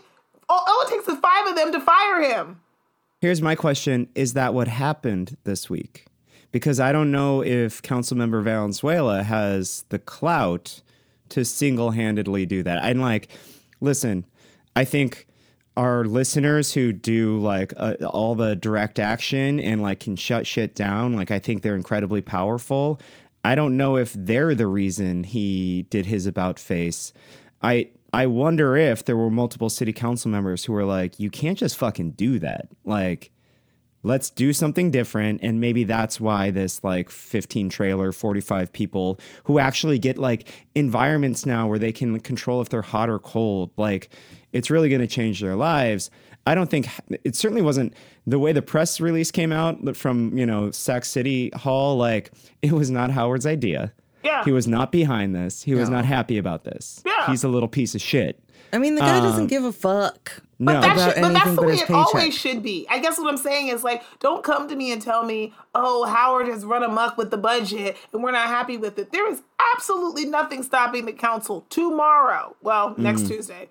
[0.50, 2.60] all, all it takes is five of them to fire him.
[3.22, 6.06] Here's my question Is that what happened this week?
[6.52, 10.82] Because I don't know if Councilmember Valenzuela has the clout
[11.30, 12.84] to single handedly do that.
[12.84, 13.30] And like,
[13.80, 14.26] listen,
[14.76, 15.28] I think
[15.78, 20.76] our listeners who do like uh, all the direct action and like can shut shit
[20.76, 23.00] down, like, I think they're incredibly powerful.
[23.44, 27.14] I don't know if they're the reason he did his about face.
[27.62, 31.58] I I wonder if there were multiple city council members who were like, you can't
[31.58, 32.70] just fucking do that.
[32.86, 33.30] Like,
[34.04, 35.42] let's do something different.
[35.44, 41.46] And maybe that's why this like 15 trailer 45 people who actually get like environments
[41.46, 44.08] now where they can control if they're hot or cold like
[44.54, 46.10] it's really going to change their lives.
[46.46, 46.88] I don't think
[47.26, 47.96] it certainly wasn't
[48.26, 52.72] the way the press release came out from you know sac city hall like it
[52.72, 53.92] was not howard's idea
[54.26, 54.44] Yeah.
[54.44, 55.64] He was not behind this.
[55.64, 55.98] He was No.
[55.98, 57.02] not happy about this.
[57.06, 57.28] Yeah.
[57.28, 58.42] He's a little piece of shit.
[58.74, 60.42] I mean, the guy Um, doesn't give a fuck.
[60.58, 60.74] No.
[60.74, 62.06] But, that about should, but that's anything the but way his it paycheck.
[62.16, 62.88] always should be.
[62.90, 66.06] I guess what I'm saying is like, don't come to me and tell me, oh,
[66.06, 69.12] Howard has run amok with the budget and we're not happy with it.
[69.12, 69.42] There is
[69.76, 73.28] absolutely nothing stopping the council tomorrow, well, next Mm.
[73.28, 73.70] Tuesday,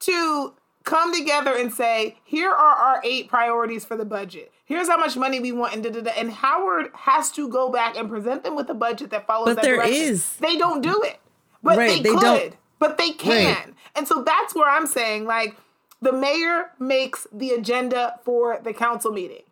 [0.00, 0.52] to
[0.88, 4.50] come together and say, here are our eight priorities for the budget.
[4.64, 6.10] Here's how much money we want, and da, da, da.
[6.16, 9.56] and Howard has to go back and present them with a budget that follows But
[9.56, 9.94] that there direction.
[9.94, 10.36] is.
[10.36, 11.18] They don't do it,
[11.62, 13.54] but Right, they, they could, don't- but they can.
[13.56, 13.74] Right.
[13.96, 15.56] And so that's where I'm saying, like,
[16.00, 19.42] the mayor makes the agenda for the council meeting.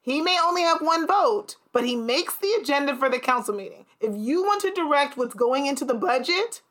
[0.00, 3.84] He may only have one vote, but he makes the agenda for the council meeting.
[4.00, 6.62] If you want to direct what's going into the budget,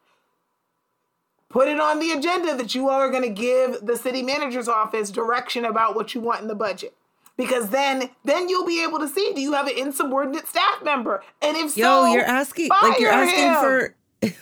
[1.51, 4.67] put it on the agenda that you all are going to give the city manager's
[4.67, 6.95] office direction about what you want in the budget.
[7.37, 11.23] Because then then you'll be able to see do you have an insubordinate staff member?
[11.41, 13.55] And if Yo, so, you're asking like you're asking him.
[13.55, 13.95] for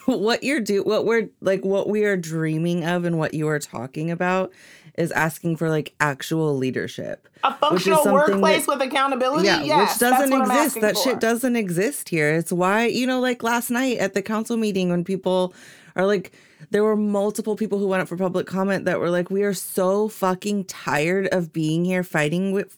[0.18, 3.60] what you're do what we're like what we are dreaming of and what you are
[3.60, 4.52] talking about
[4.98, 7.30] is asking for like actual leadership.
[7.46, 9.46] a functional workplace that- with accountability.
[9.46, 10.82] Yeah, yes, which doesn't that's what I'm exist.
[10.82, 11.04] That for.
[11.04, 12.34] shit doesn't exist here.
[12.34, 15.54] It's why, you know, like last night at the council meeting when people
[15.96, 16.34] are like
[16.72, 19.54] there were multiple people who went up for public comment that were like we are
[19.54, 22.78] so fucking tired of being here fighting with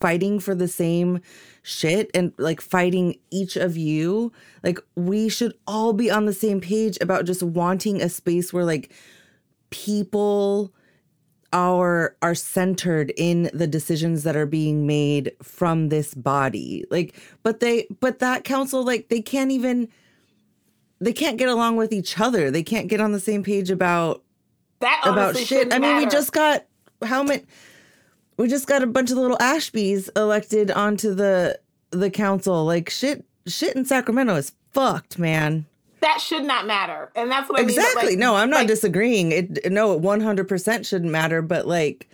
[0.00, 1.20] fighting for the same
[1.62, 4.32] shit and like fighting each of you.
[4.62, 8.64] Like we should all be on the same page about just wanting a space where
[8.64, 8.92] like
[9.70, 10.72] people
[11.52, 17.14] are are centered in the decisions that are being made from this body like
[17.44, 19.88] but they but that council like they can't even
[21.00, 24.22] they can't get along with each other they can't get on the same page about
[24.80, 26.64] that about shit i mean we just got
[27.04, 27.42] how many
[28.36, 31.58] we just got a bunch of little ashbys elected onto the
[31.90, 35.66] the council like shit shit in sacramento is fucked man
[36.00, 37.70] that should not matter, and that's what I mean.
[37.70, 38.10] Exactly.
[38.10, 39.32] like- no, I'm not like, disagreeing.
[39.32, 42.08] It no, it 100% shouldn't matter, but like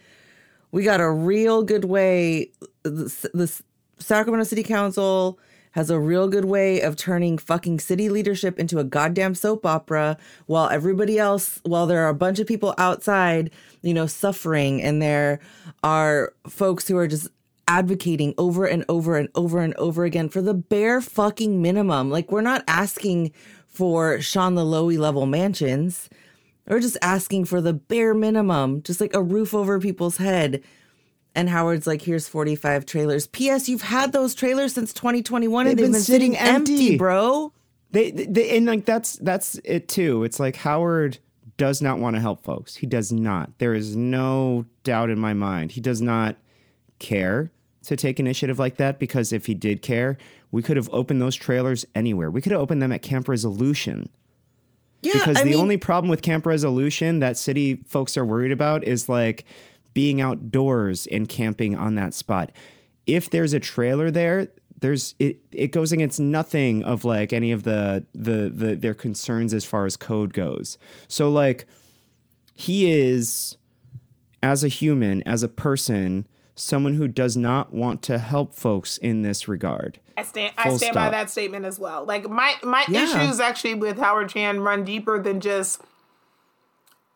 [0.71, 2.51] we got a real good way
[2.83, 3.63] the, the
[3.99, 5.39] Sacramento City Council
[5.73, 10.17] has a real good way of turning fucking city leadership into a goddamn soap opera
[10.47, 13.51] while everybody else while there are a bunch of people outside,
[13.83, 15.41] you know, suffering and there
[15.83, 17.29] are folks who are just
[17.69, 22.11] advocating over and over and over and over again for the bare fucking minimum.
[22.11, 23.33] Like we're not asking
[23.67, 26.11] for Sean Loloee level mansions.
[26.69, 30.63] We're just asking for the bare minimum, just like a roof over people's head.
[31.35, 33.27] And Howard's like, here's 45 trailers.
[33.27, 33.69] P.S.
[33.69, 36.97] You've had those trailers since 2021 and They've they've been been sitting sitting empty, empty.
[36.99, 37.53] bro.
[37.91, 40.25] They, they and like that's that's it too.
[40.25, 41.19] It's like Howard
[41.59, 42.77] does not want to help folks.
[42.77, 43.59] He does not.
[43.59, 45.73] There is no doubt in my mind.
[45.73, 46.37] He does not
[46.99, 47.51] care
[47.85, 50.17] to take initiative like that because if he did care,
[50.51, 52.31] we could have opened those trailers anywhere.
[52.31, 54.09] We could have opened them at Camp Resolution.
[55.03, 58.53] Yeah, because I the mean, only problem with Camp Resolution that city folks are worried
[58.53, 59.45] about is like
[59.95, 62.53] being outdoors and camping on that spot.
[63.07, 64.49] If there's a trailer there,
[64.81, 69.55] there's it it goes against nothing of like any of the the the their concerns
[69.55, 70.79] as far as code goes.
[71.09, 71.67] So like
[72.55, 73.57] he is
[74.43, 79.23] as a human, as a person, someone who does not want to help folks in
[79.23, 80.01] this regard.
[80.17, 80.53] I stand.
[80.59, 82.05] I Full stand by that statement as well.
[82.05, 83.05] Like my my Yeah.
[83.05, 85.81] issues actually with Howard Chan run deeper than just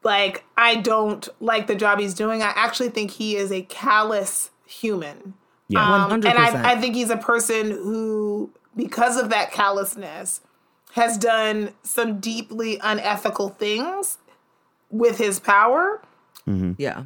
[0.07, 2.41] like I don't like the job he's doing.
[2.43, 5.35] I actually think he is a callous human.
[5.69, 5.83] Yeah.
[6.05, 6.37] Um, and 100%.
[6.37, 10.41] I, I think he's a person who, because of that callousness,
[10.93, 14.19] has done some deeply unethical things
[14.91, 16.01] with his power.
[16.47, 17.03] yeah.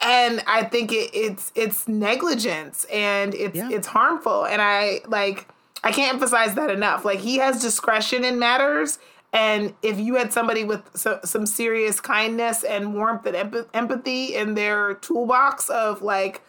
[0.00, 3.68] and I think it, it's it's negligence and it's Yeah.
[3.70, 5.48] it's harmful and I like
[5.82, 7.04] I can't emphasize that enough.
[7.04, 8.98] Like he has discretion in matters,
[9.36, 14.34] and if you had somebody with so, some serious kindness and warmth and emp- empathy
[14.34, 16.40] in their toolbox of like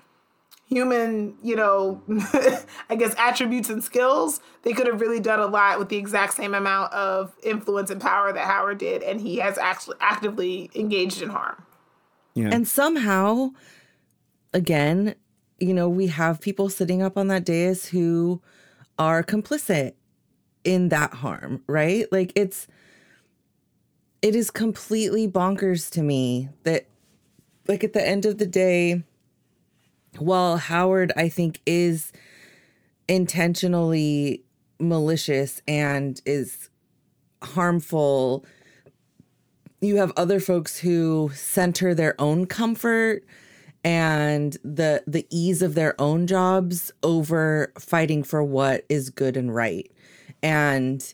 [0.70, 2.02] human, you know,
[2.90, 6.36] I guess attributes and skills, they could have really done a lot with the exact
[6.36, 11.22] same amount of influence and power that Howard did, and he has actually actively engaged
[11.22, 11.62] in harm.
[12.36, 12.52] Yeah.
[12.54, 13.50] And somehow,
[14.54, 15.16] again,
[15.60, 18.42] you know, we have people sitting up on that dais who
[18.98, 19.94] are complicit
[20.64, 22.10] in that harm, right?
[22.14, 22.68] Like it's,
[24.22, 26.88] it is completely bonkers to me that,
[27.68, 29.04] like, at the end of the day,
[30.18, 32.12] while Howard, I think, is
[33.08, 34.44] intentionally
[34.80, 36.70] malicious and is
[37.42, 38.46] harmful
[39.82, 43.24] you have other folks who center their own comfort
[43.84, 49.54] and the the ease of their own jobs over fighting for what is good and
[49.54, 49.92] right.
[50.42, 51.14] And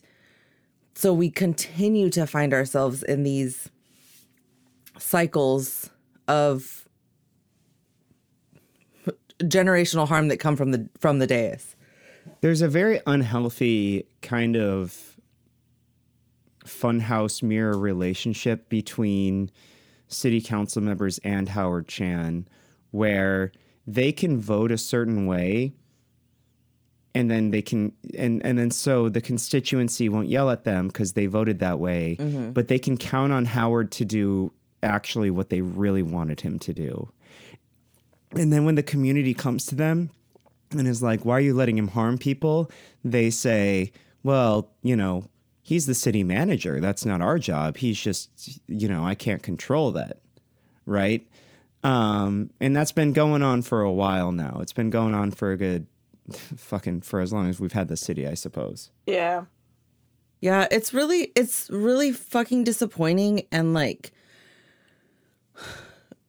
[0.94, 3.68] so we continue to find ourselves in these
[4.98, 5.90] cycles
[6.28, 6.88] of
[9.40, 11.76] generational harm that come from the from the dais.
[12.40, 15.16] There's a very unhealthy kind of
[16.64, 19.50] funhouse mirror relationship between
[20.08, 22.48] city council members and Howard Chan
[22.90, 23.52] where
[23.86, 25.72] they can vote a certain way
[27.14, 31.12] and then they can and and then so the constituency won't yell at them because
[31.12, 32.16] they voted that way
[32.52, 34.52] but they can count on howard to do
[34.82, 37.10] actually what they really wanted him to do.
[38.32, 40.10] And then when the community comes to them
[40.72, 42.70] and is like why are you letting him harm people?
[43.04, 43.92] they say
[44.22, 45.28] well you know
[45.62, 46.80] he's the city manager.
[46.80, 47.78] That's not our job.
[47.78, 50.18] He's just you know i can't control that.
[50.86, 51.26] Right?
[51.82, 54.58] Um, and that's been going on for a while now.
[54.60, 55.86] It's been going on for a good
[56.32, 58.90] fucking for as long as we've had the city, I suppose.
[59.06, 59.44] Yeah.
[60.40, 64.12] Yeah, it's really it's really fucking disappointing and like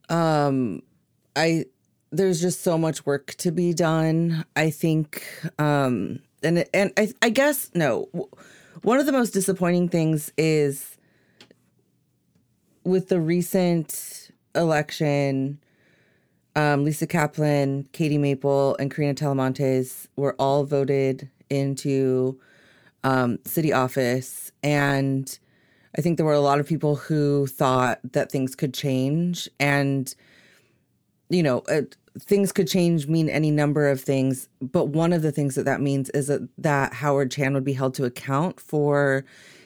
[0.09, 0.81] um
[1.35, 1.65] I
[2.11, 4.45] there's just so much work to be done.
[4.55, 5.25] I think
[5.59, 8.09] um and and I I guess no.
[8.83, 10.97] One of the most disappointing things is
[12.83, 15.59] with the recent election
[16.55, 22.39] um, Lisa Kaplan, Caity Maple, and Karina Talamantes were all voted into
[23.03, 24.51] um, city office.
[24.63, 25.37] And
[25.97, 29.49] I think there were a lot of people who thought that things could change.
[29.59, 30.13] And,
[31.29, 31.81] you know, uh,
[32.19, 34.47] things could change mean any number of things.
[34.61, 37.73] But one of the things that that means is that, that Howard Chan would be
[37.73, 39.25] held to account for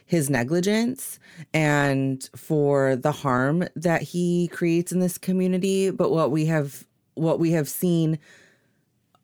[0.09, 1.19] his negligence
[1.53, 5.91] and for the harm that he creates in this community.
[5.91, 6.83] But what we have
[7.13, 8.17] what we have seen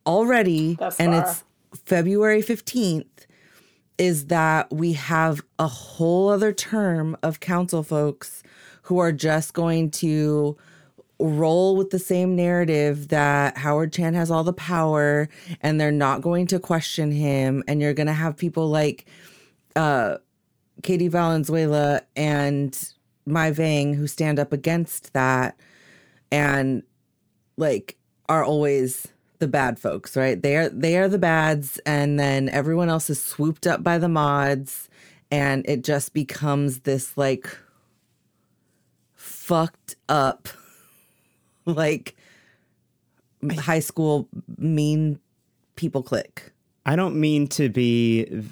[0.06, 1.44] already and it's
[1.86, 3.26] February 15th
[3.98, 8.44] is that we have a whole other term of council folks
[8.84, 10.56] who are just going to
[11.20, 15.30] roll with the same narrative that Howard Chan has all the power
[15.62, 17.64] and they're not going to question him.
[17.68, 19.08] And you're going to have people like
[19.76, 20.18] uh
[20.84, 22.94] Katie Valenzuela and
[23.26, 25.60] Mai Vang who stand up against that
[26.32, 26.84] and
[27.58, 27.98] like
[28.28, 29.08] are always
[29.40, 30.42] the bad folks, right?
[30.42, 34.10] They are they are the bads and then everyone else is swooped up by the
[34.10, 34.90] mods
[35.32, 37.58] and it just becomes this like
[39.16, 40.48] fucked up
[41.66, 42.16] like
[43.58, 45.20] high school mean
[45.76, 46.52] people click.
[46.86, 48.44] I don't mean to be,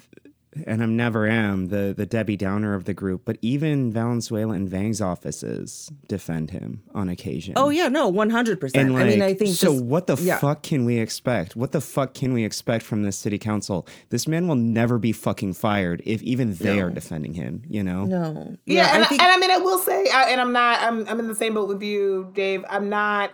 [0.65, 4.69] and I'm never am, the, the Debbie Downer of the group, but even Valenzuela and
[4.69, 7.53] Vang's offices defend him on occasion.
[7.55, 8.71] Oh yeah, no, 100%.
[8.75, 9.73] And I mean, I think so.
[9.73, 10.39] just- what the yeah.
[10.39, 11.55] fuck can we expect?
[11.55, 13.87] What the fuck can we expect from this city council?
[14.09, 17.63] This man will never be fucking fired if even they are defending him.
[17.67, 18.05] You know?
[18.05, 18.57] No.
[18.65, 20.81] Yeah, and, I I think and I mean, I will say, I, and I'm not,
[20.81, 22.63] I'm, I'm in the same boat with you, Dave.
[22.69, 23.31] I'm not.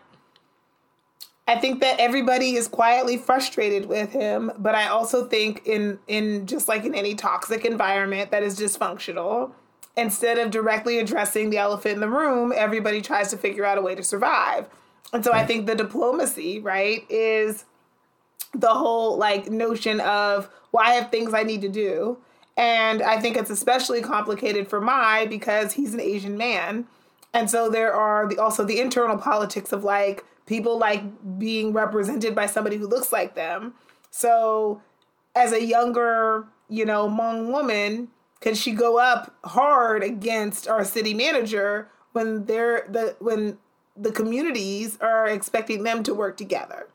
[1.49, 6.45] I think that everybody is quietly frustrated with him, but I also think in in
[6.45, 9.51] just like in any toxic environment that is dysfunctional,
[9.97, 13.81] instead of directly addressing the elephant in the room, everybody tries to figure out a
[13.81, 14.67] way to survive.
[15.11, 17.65] And so I think the diplomacy, right, is
[18.53, 22.19] the whole like notion of well, I have things I need to do.
[22.57, 26.85] And I think it's especially complicated for Mai because he's an Asian man.
[27.33, 31.03] And so there are the, also the internal politics of like people like
[31.37, 33.75] being represented by somebody who looks like them.
[34.09, 34.81] So
[35.35, 38.07] as a younger, you know, Hmong woman,
[38.41, 43.59] can she go up hard against our city manager when they're the when
[43.95, 46.87] the communities are expecting them to work together?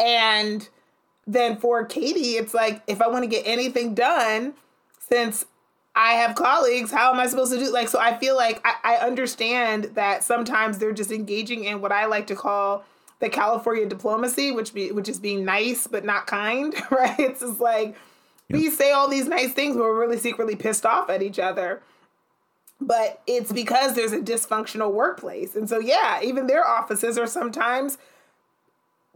[0.00, 0.68] And
[1.28, 4.54] then for Katie, it's like if I want to get anything done,
[4.98, 5.44] since
[5.94, 8.96] I have colleagues, how am I supposed to do like so I feel like I,
[8.96, 12.84] I understand that sometimes they're just engaging in what I like to call
[13.20, 17.18] the California diplomacy, which be which is being nice but not kind, right?
[17.20, 17.94] It's just like
[18.48, 21.82] we say all these nice things, but we're really secretly pissed off at each other.
[22.80, 25.54] But it's because there's a dysfunctional workplace.
[25.54, 27.98] And so yeah, even their offices are sometimes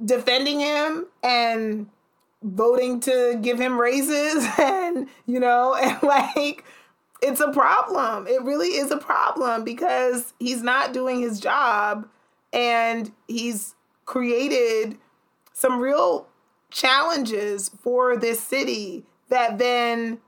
[0.05, 1.89] defending him and
[2.43, 6.65] voting to give him raises and you know and like
[7.23, 12.09] it's a problem it really is a problem because he's not doing his job
[12.53, 14.97] and he's created
[15.53, 16.29] some real
[16.71, 20.19] challenges for this city that then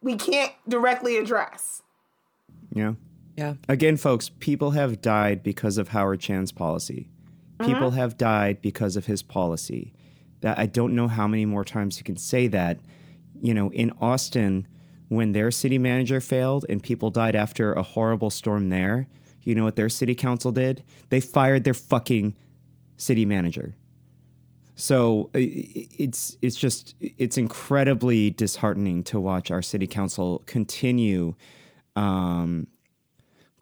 [0.00, 1.82] we can't directly address
[2.74, 2.94] Yeah.
[3.36, 3.54] yeah.
[3.68, 7.08] Again, folks, people have died because of Howard Chan's policy.
[7.60, 7.96] People mm-hmm.
[7.96, 9.94] have died because of his policy.
[10.44, 12.78] That I don't know how many more times you can say that.
[13.40, 14.68] You know, in Austin,
[15.08, 19.08] when their city manager failed and people died after a horrible storm there,
[19.42, 20.84] you know what their city council did?
[21.08, 22.36] They fired their fucking
[22.98, 23.74] city manager.
[24.76, 31.36] So it's it's just it's incredibly disheartening to watch our city council continue
[31.96, 32.66] um,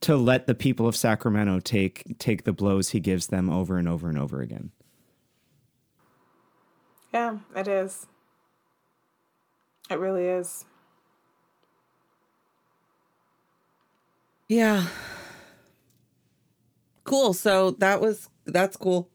[0.00, 3.88] to let the people of Sacramento take take the blows he gives them over and
[3.88, 4.72] over and over again.
[7.12, 8.06] Yeah, it is.
[9.90, 10.64] It really is.
[14.48, 14.86] Yeah.
[17.04, 17.32] Cool.
[17.34, 19.08] So that was that's cool.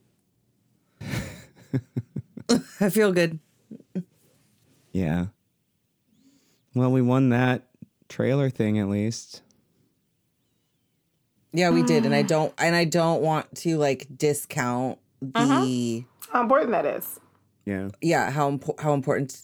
[2.79, 3.39] I feel good.
[4.91, 5.27] Yeah.
[6.73, 7.63] Well, we won that
[8.09, 9.41] trailer thing at least.
[11.53, 12.27] Yeah, we did, and I mm.
[12.27, 14.99] don't and I don't want to like discount
[15.33, 15.65] uh-huh.
[15.65, 17.19] the How important that is.
[17.67, 17.89] Yeah.
[18.01, 19.41] yeah how impo- how important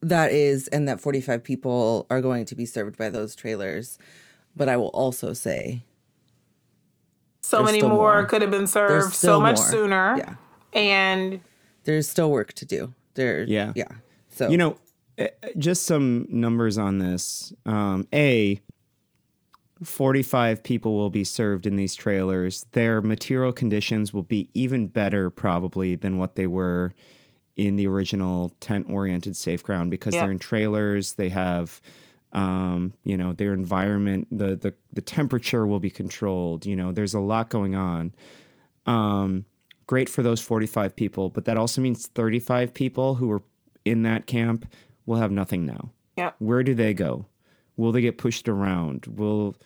[0.00, 3.98] that is, and that forty five people are going to be served by those trailers.
[4.56, 5.82] But I will also say,
[7.40, 8.24] So many more, more.
[8.26, 9.66] could have been served so much more.
[9.66, 10.16] sooner.
[10.18, 10.34] yeah,
[10.72, 11.40] And
[11.84, 12.92] there's still work to do.
[13.14, 13.72] There, Yeah.
[13.76, 13.88] yeah.
[14.30, 14.76] So You know,
[15.18, 15.28] eh,
[15.58, 17.52] just some numbers on this.
[17.66, 18.60] Um, a
[19.84, 22.64] 45 people will be served in these trailers.
[22.72, 26.92] Their material conditions will be even better, probably, than what they were
[27.56, 30.22] in the original tent oriented safe ground because Yeah.
[30.22, 31.14] they're in trailers.
[31.14, 31.80] They have,
[32.32, 36.66] um, you know, their environment, the, the, the temperature will be controlled.
[36.66, 38.12] You know, there's a lot going on.
[38.86, 39.44] Um,
[39.86, 43.42] great for those 45 people, but that also means 35 people who were
[43.84, 44.66] in that camp
[45.06, 45.90] will have nothing now.
[46.16, 47.26] yeah, Where do they go?
[47.76, 49.06] Will they get pushed around?
[49.06, 49.56] Will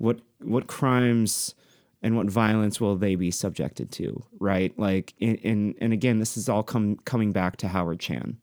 [0.00, 1.54] what what crimes
[2.02, 4.24] and what violence will they be subjected to?
[4.38, 4.76] Right?
[4.78, 8.38] Like and and, again, this is all come coming back to Howard Chan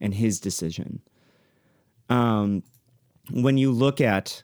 [0.00, 1.02] and his decision.
[2.08, 2.62] Um,
[3.30, 4.42] when you look at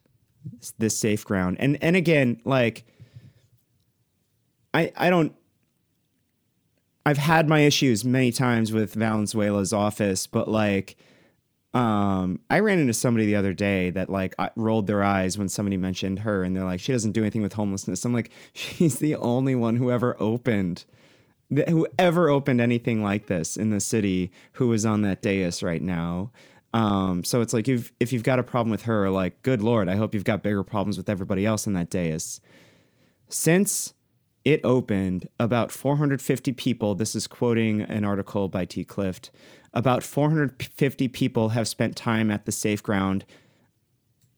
[0.79, 2.85] this safe ground, and and again, like
[4.75, 5.35] I I don't
[7.07, 10.97] I've had my issues many times with Valenzuela's office, but like,
[11.75, 15.77] um, I ran into somebody the other day that like rolled their eyes when somebody
[15.77, 18.05] mentioned her, and they're like, she doesn't do anything with homelessness.
[18.05, 20.85] I'm like, she's the only one who ever opened,
[21.51, 25.83] who ever opened anything like this in the city, who is on that dais right
[25.83, 26.31] now.
[26.75, 29.89] Um, so it's like if if you've got a problem with her, like, good lord,
[29.89, 32.41] I hope you've got bigger problems with everybody else on that dais
[33.33, 33.95] since
[34.45, 38.85] it opened, about 450 people, this is quoting an article by T.
[38.85, 39.31] Clift,
[39.75, 43.25] about 450 people have spent time at the safe ground,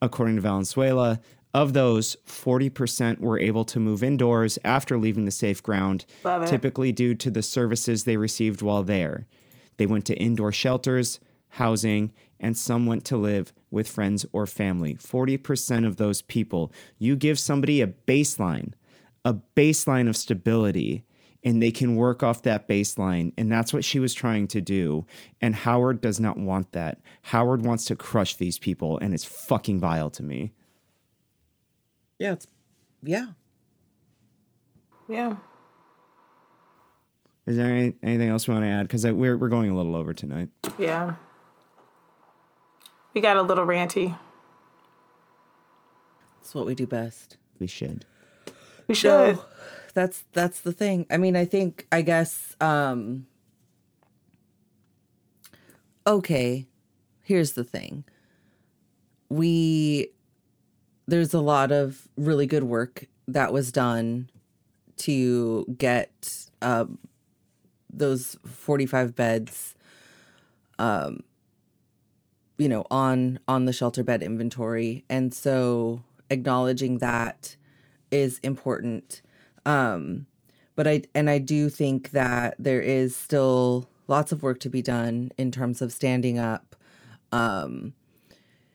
[0.00, 1.20] according to Valenzuela.
[1.52, 6.04] Of those, 40% were able to move indoors after leaving the safe ground,
[6.46, 9.26] typically due to the services they received while there.
[9.76, 11.20] They went to indoor shelters,
[11.50, 14.96] housing, and some went to live with friends or family.
[14.96, 18.72] 40% of those people, you give somebody a baseline,
[19.24, 21.04] a baseline of stability,
[21.44, 23.32] and they can work off that baseline.
[23.36, 25.06] And that's what she was trying to do.
[25.40, 27.00] And Howard does not want that.
[27.22, 30.52] Howard wants to crush these people, and it's fucking vile to me.
[32.18, 32.46] yeah, it's,
[33.02, 33.26] yeah.
[35.08, 35.36] yeah.
[37.46, 38.88] Is there any, anything else we want to add?
[38.88, 40.48] Because we're, we're going a little over tonight.
[40.78, 41.16] Yeah.
[43.12, 44.16] We got a little ranty.
[46.40, 47.36] It's what we do best.
[47.58, 48.06] We should.
[48.86, 49.36] We should.
[49.36, 49.44] No,
[49.94, 51.06] that's that's the thing.
[51.10, 53.26] I mean, I think I guess um
[56.06, 56.66] okay,
[57.22, 58.04] here's the thing.
[59.28, 60.10] We
[61.06, 64.30] there's a lot of really good work that was done
[64.96, 66.98] to get um
[67.92, 69.74] those 45 beds
[70.78, 71.22] um
[72.58, 77.56] you know on on the shelter bed inventory and so acknowledging that
[78.10, 79.22] is important
[79.66, 80.26] um
[80.76, 84.82] but i and i do think that there is still lots of work to be
[84.82, 86.76] done in terms of standing up
[87.32, 87.92] um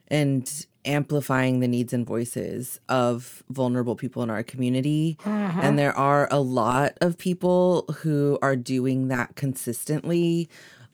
[0.07, 5.17] and amplifying the needs and voices of vulnerable people in our community.
[5.61, 10.49] And there are a lot of people who are doing that consistently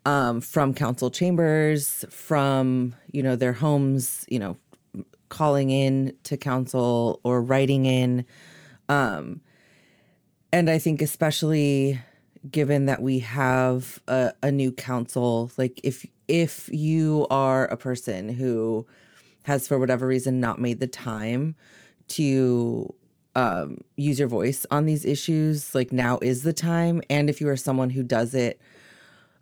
[0.06, 4.58] um, from council chambers from you know their homes you know
[5.30, 8.26] calling in to council or writing in.
[8.90, 9.42] Um
[10.56, 12.00] and i think especially
[12.50, 18.30] given that we have a, a new council like if if you are a person
[18.30, 18.88] who
[19.44, 21.56] has for whatever reason not made the time
[22.08, 22.92] to
[23.36, 27.50] um, use your voice on these issues like now is the time and if you
[27.50, 28.62] are someone who does it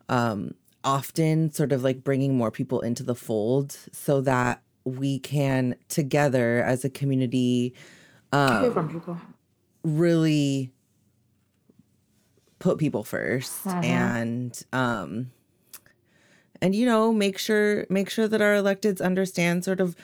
[0.08, 5.76] um, often sort of like bringing more people into the fold so that we can
[5.88, 7.72] together as a community
[8.88, 9.16] people.
[9.84, 10.73] really
[12.64, 15.30] put people 1st and um
[16.62, 19.94] and you know make sure make sure that our electeds understand sort of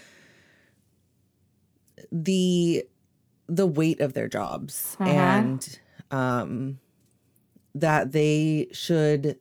[2.12, 2.84] the
[3.48, 5.80] the weight of their jobs and
[6.10, 6.78] um
[7.74, 9.38] that they should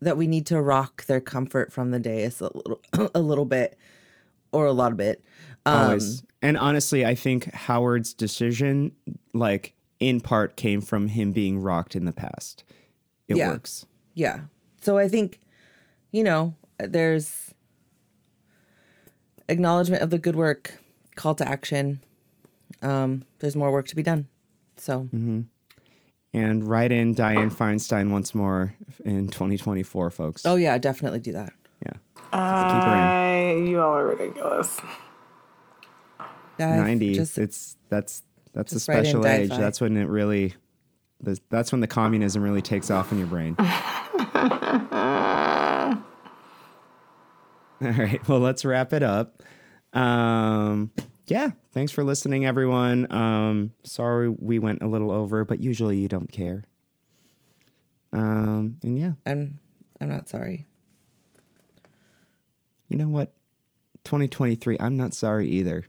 [0.00, 2.80] that we need to rock their comfort from the dais a little
[3.14, 3.76] a little bit
[4.52, 5.22] or a lot of it.
[5.66, 6.22] Um Always.
[6.40, 8.92] And honestly, I think Howard's decision,
[9.34, 9.74] like
[10.08, 12.62] in part, came from him being rocked in the past.
[13.28, 13.48] It Yeah.
[13.48, 13.86] works.
[14.14, 14.40] Yeah.
[14.80, 15.40] So I think,
[16.12, 17.54] you know, there's
[19.48, 20.74] acknowledgement of the good work,
[21.16, 22.00] call to action.
[22.82, 24.28] Um, there's more work to be done.
[24.76, 25.08] So
[26.32, 28.74] And write in Dianne Feinstein once more
[29.04, 30.44] in 2024, folks.
[30.44, 31.52] oh yeah, definitely do that.
[31.84, 31.92] yeah.
[31.92, 34.78] Keep her I, you all are ridiculous.
[34.80, 34.84] in.
[36.58, 37.14] Dive, 90.
[37.14, 38.22] Just it's that's
[38.54, 39.50] that's a just in special age.
[39.50, 40.54] That's when it really.
[41.20, 43.56] the- That's when the communism really takes off in your brain.
[43.64, 43.66] All
[47.90, 48.26] right.
[48.28, 49.42] Well, let's wrap it up.
[49.92, 50.90] Um,
[51.26, 51.50] yeah.
[51.72, 53.10] Thanks for listening, everyone.
[53.12, 56.64] Um, sorry we went a little over, but usually you don't care.
[58.12, 59.58] Um, and yeah, I'm
[60.00, 60.66] I'm not sorry.
[62.88, 63.32] you know what?
[64.04, 65.84] 2023, I'm not sorry either.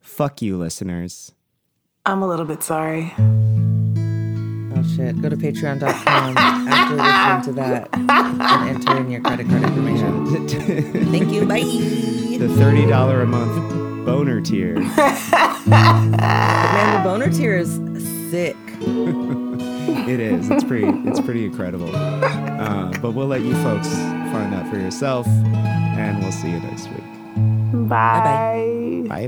[0.00, 1.32] Fuck you, listeners.
[2.08, 3.12] I'm a little bit sorry.
[3.18, 5.20] Oh shit.
[5.20, 10.48] Go to patreon.com after listening to that and enter in your credit card information.
[11.12, 11.44] Thank you.
[11.44, 11.60] Bye.
[11.60, 14.74] the $30 a month boner tier.
[15.66, 17.74] Man, the boner tier is
[18.30, 18.56] sick.
[19.88, 20.50] It is.
[20.50, 20.86] It's pretty.
[21.08, 21.90] It's pretty incredible.
[21.94, 26.88] Uh, but we'll let you folks find out for yourself, and we'll see you next
[26.88, 27.04] week.
[27.88, 29.04] Bye.
[29.06, 29.26] Bye.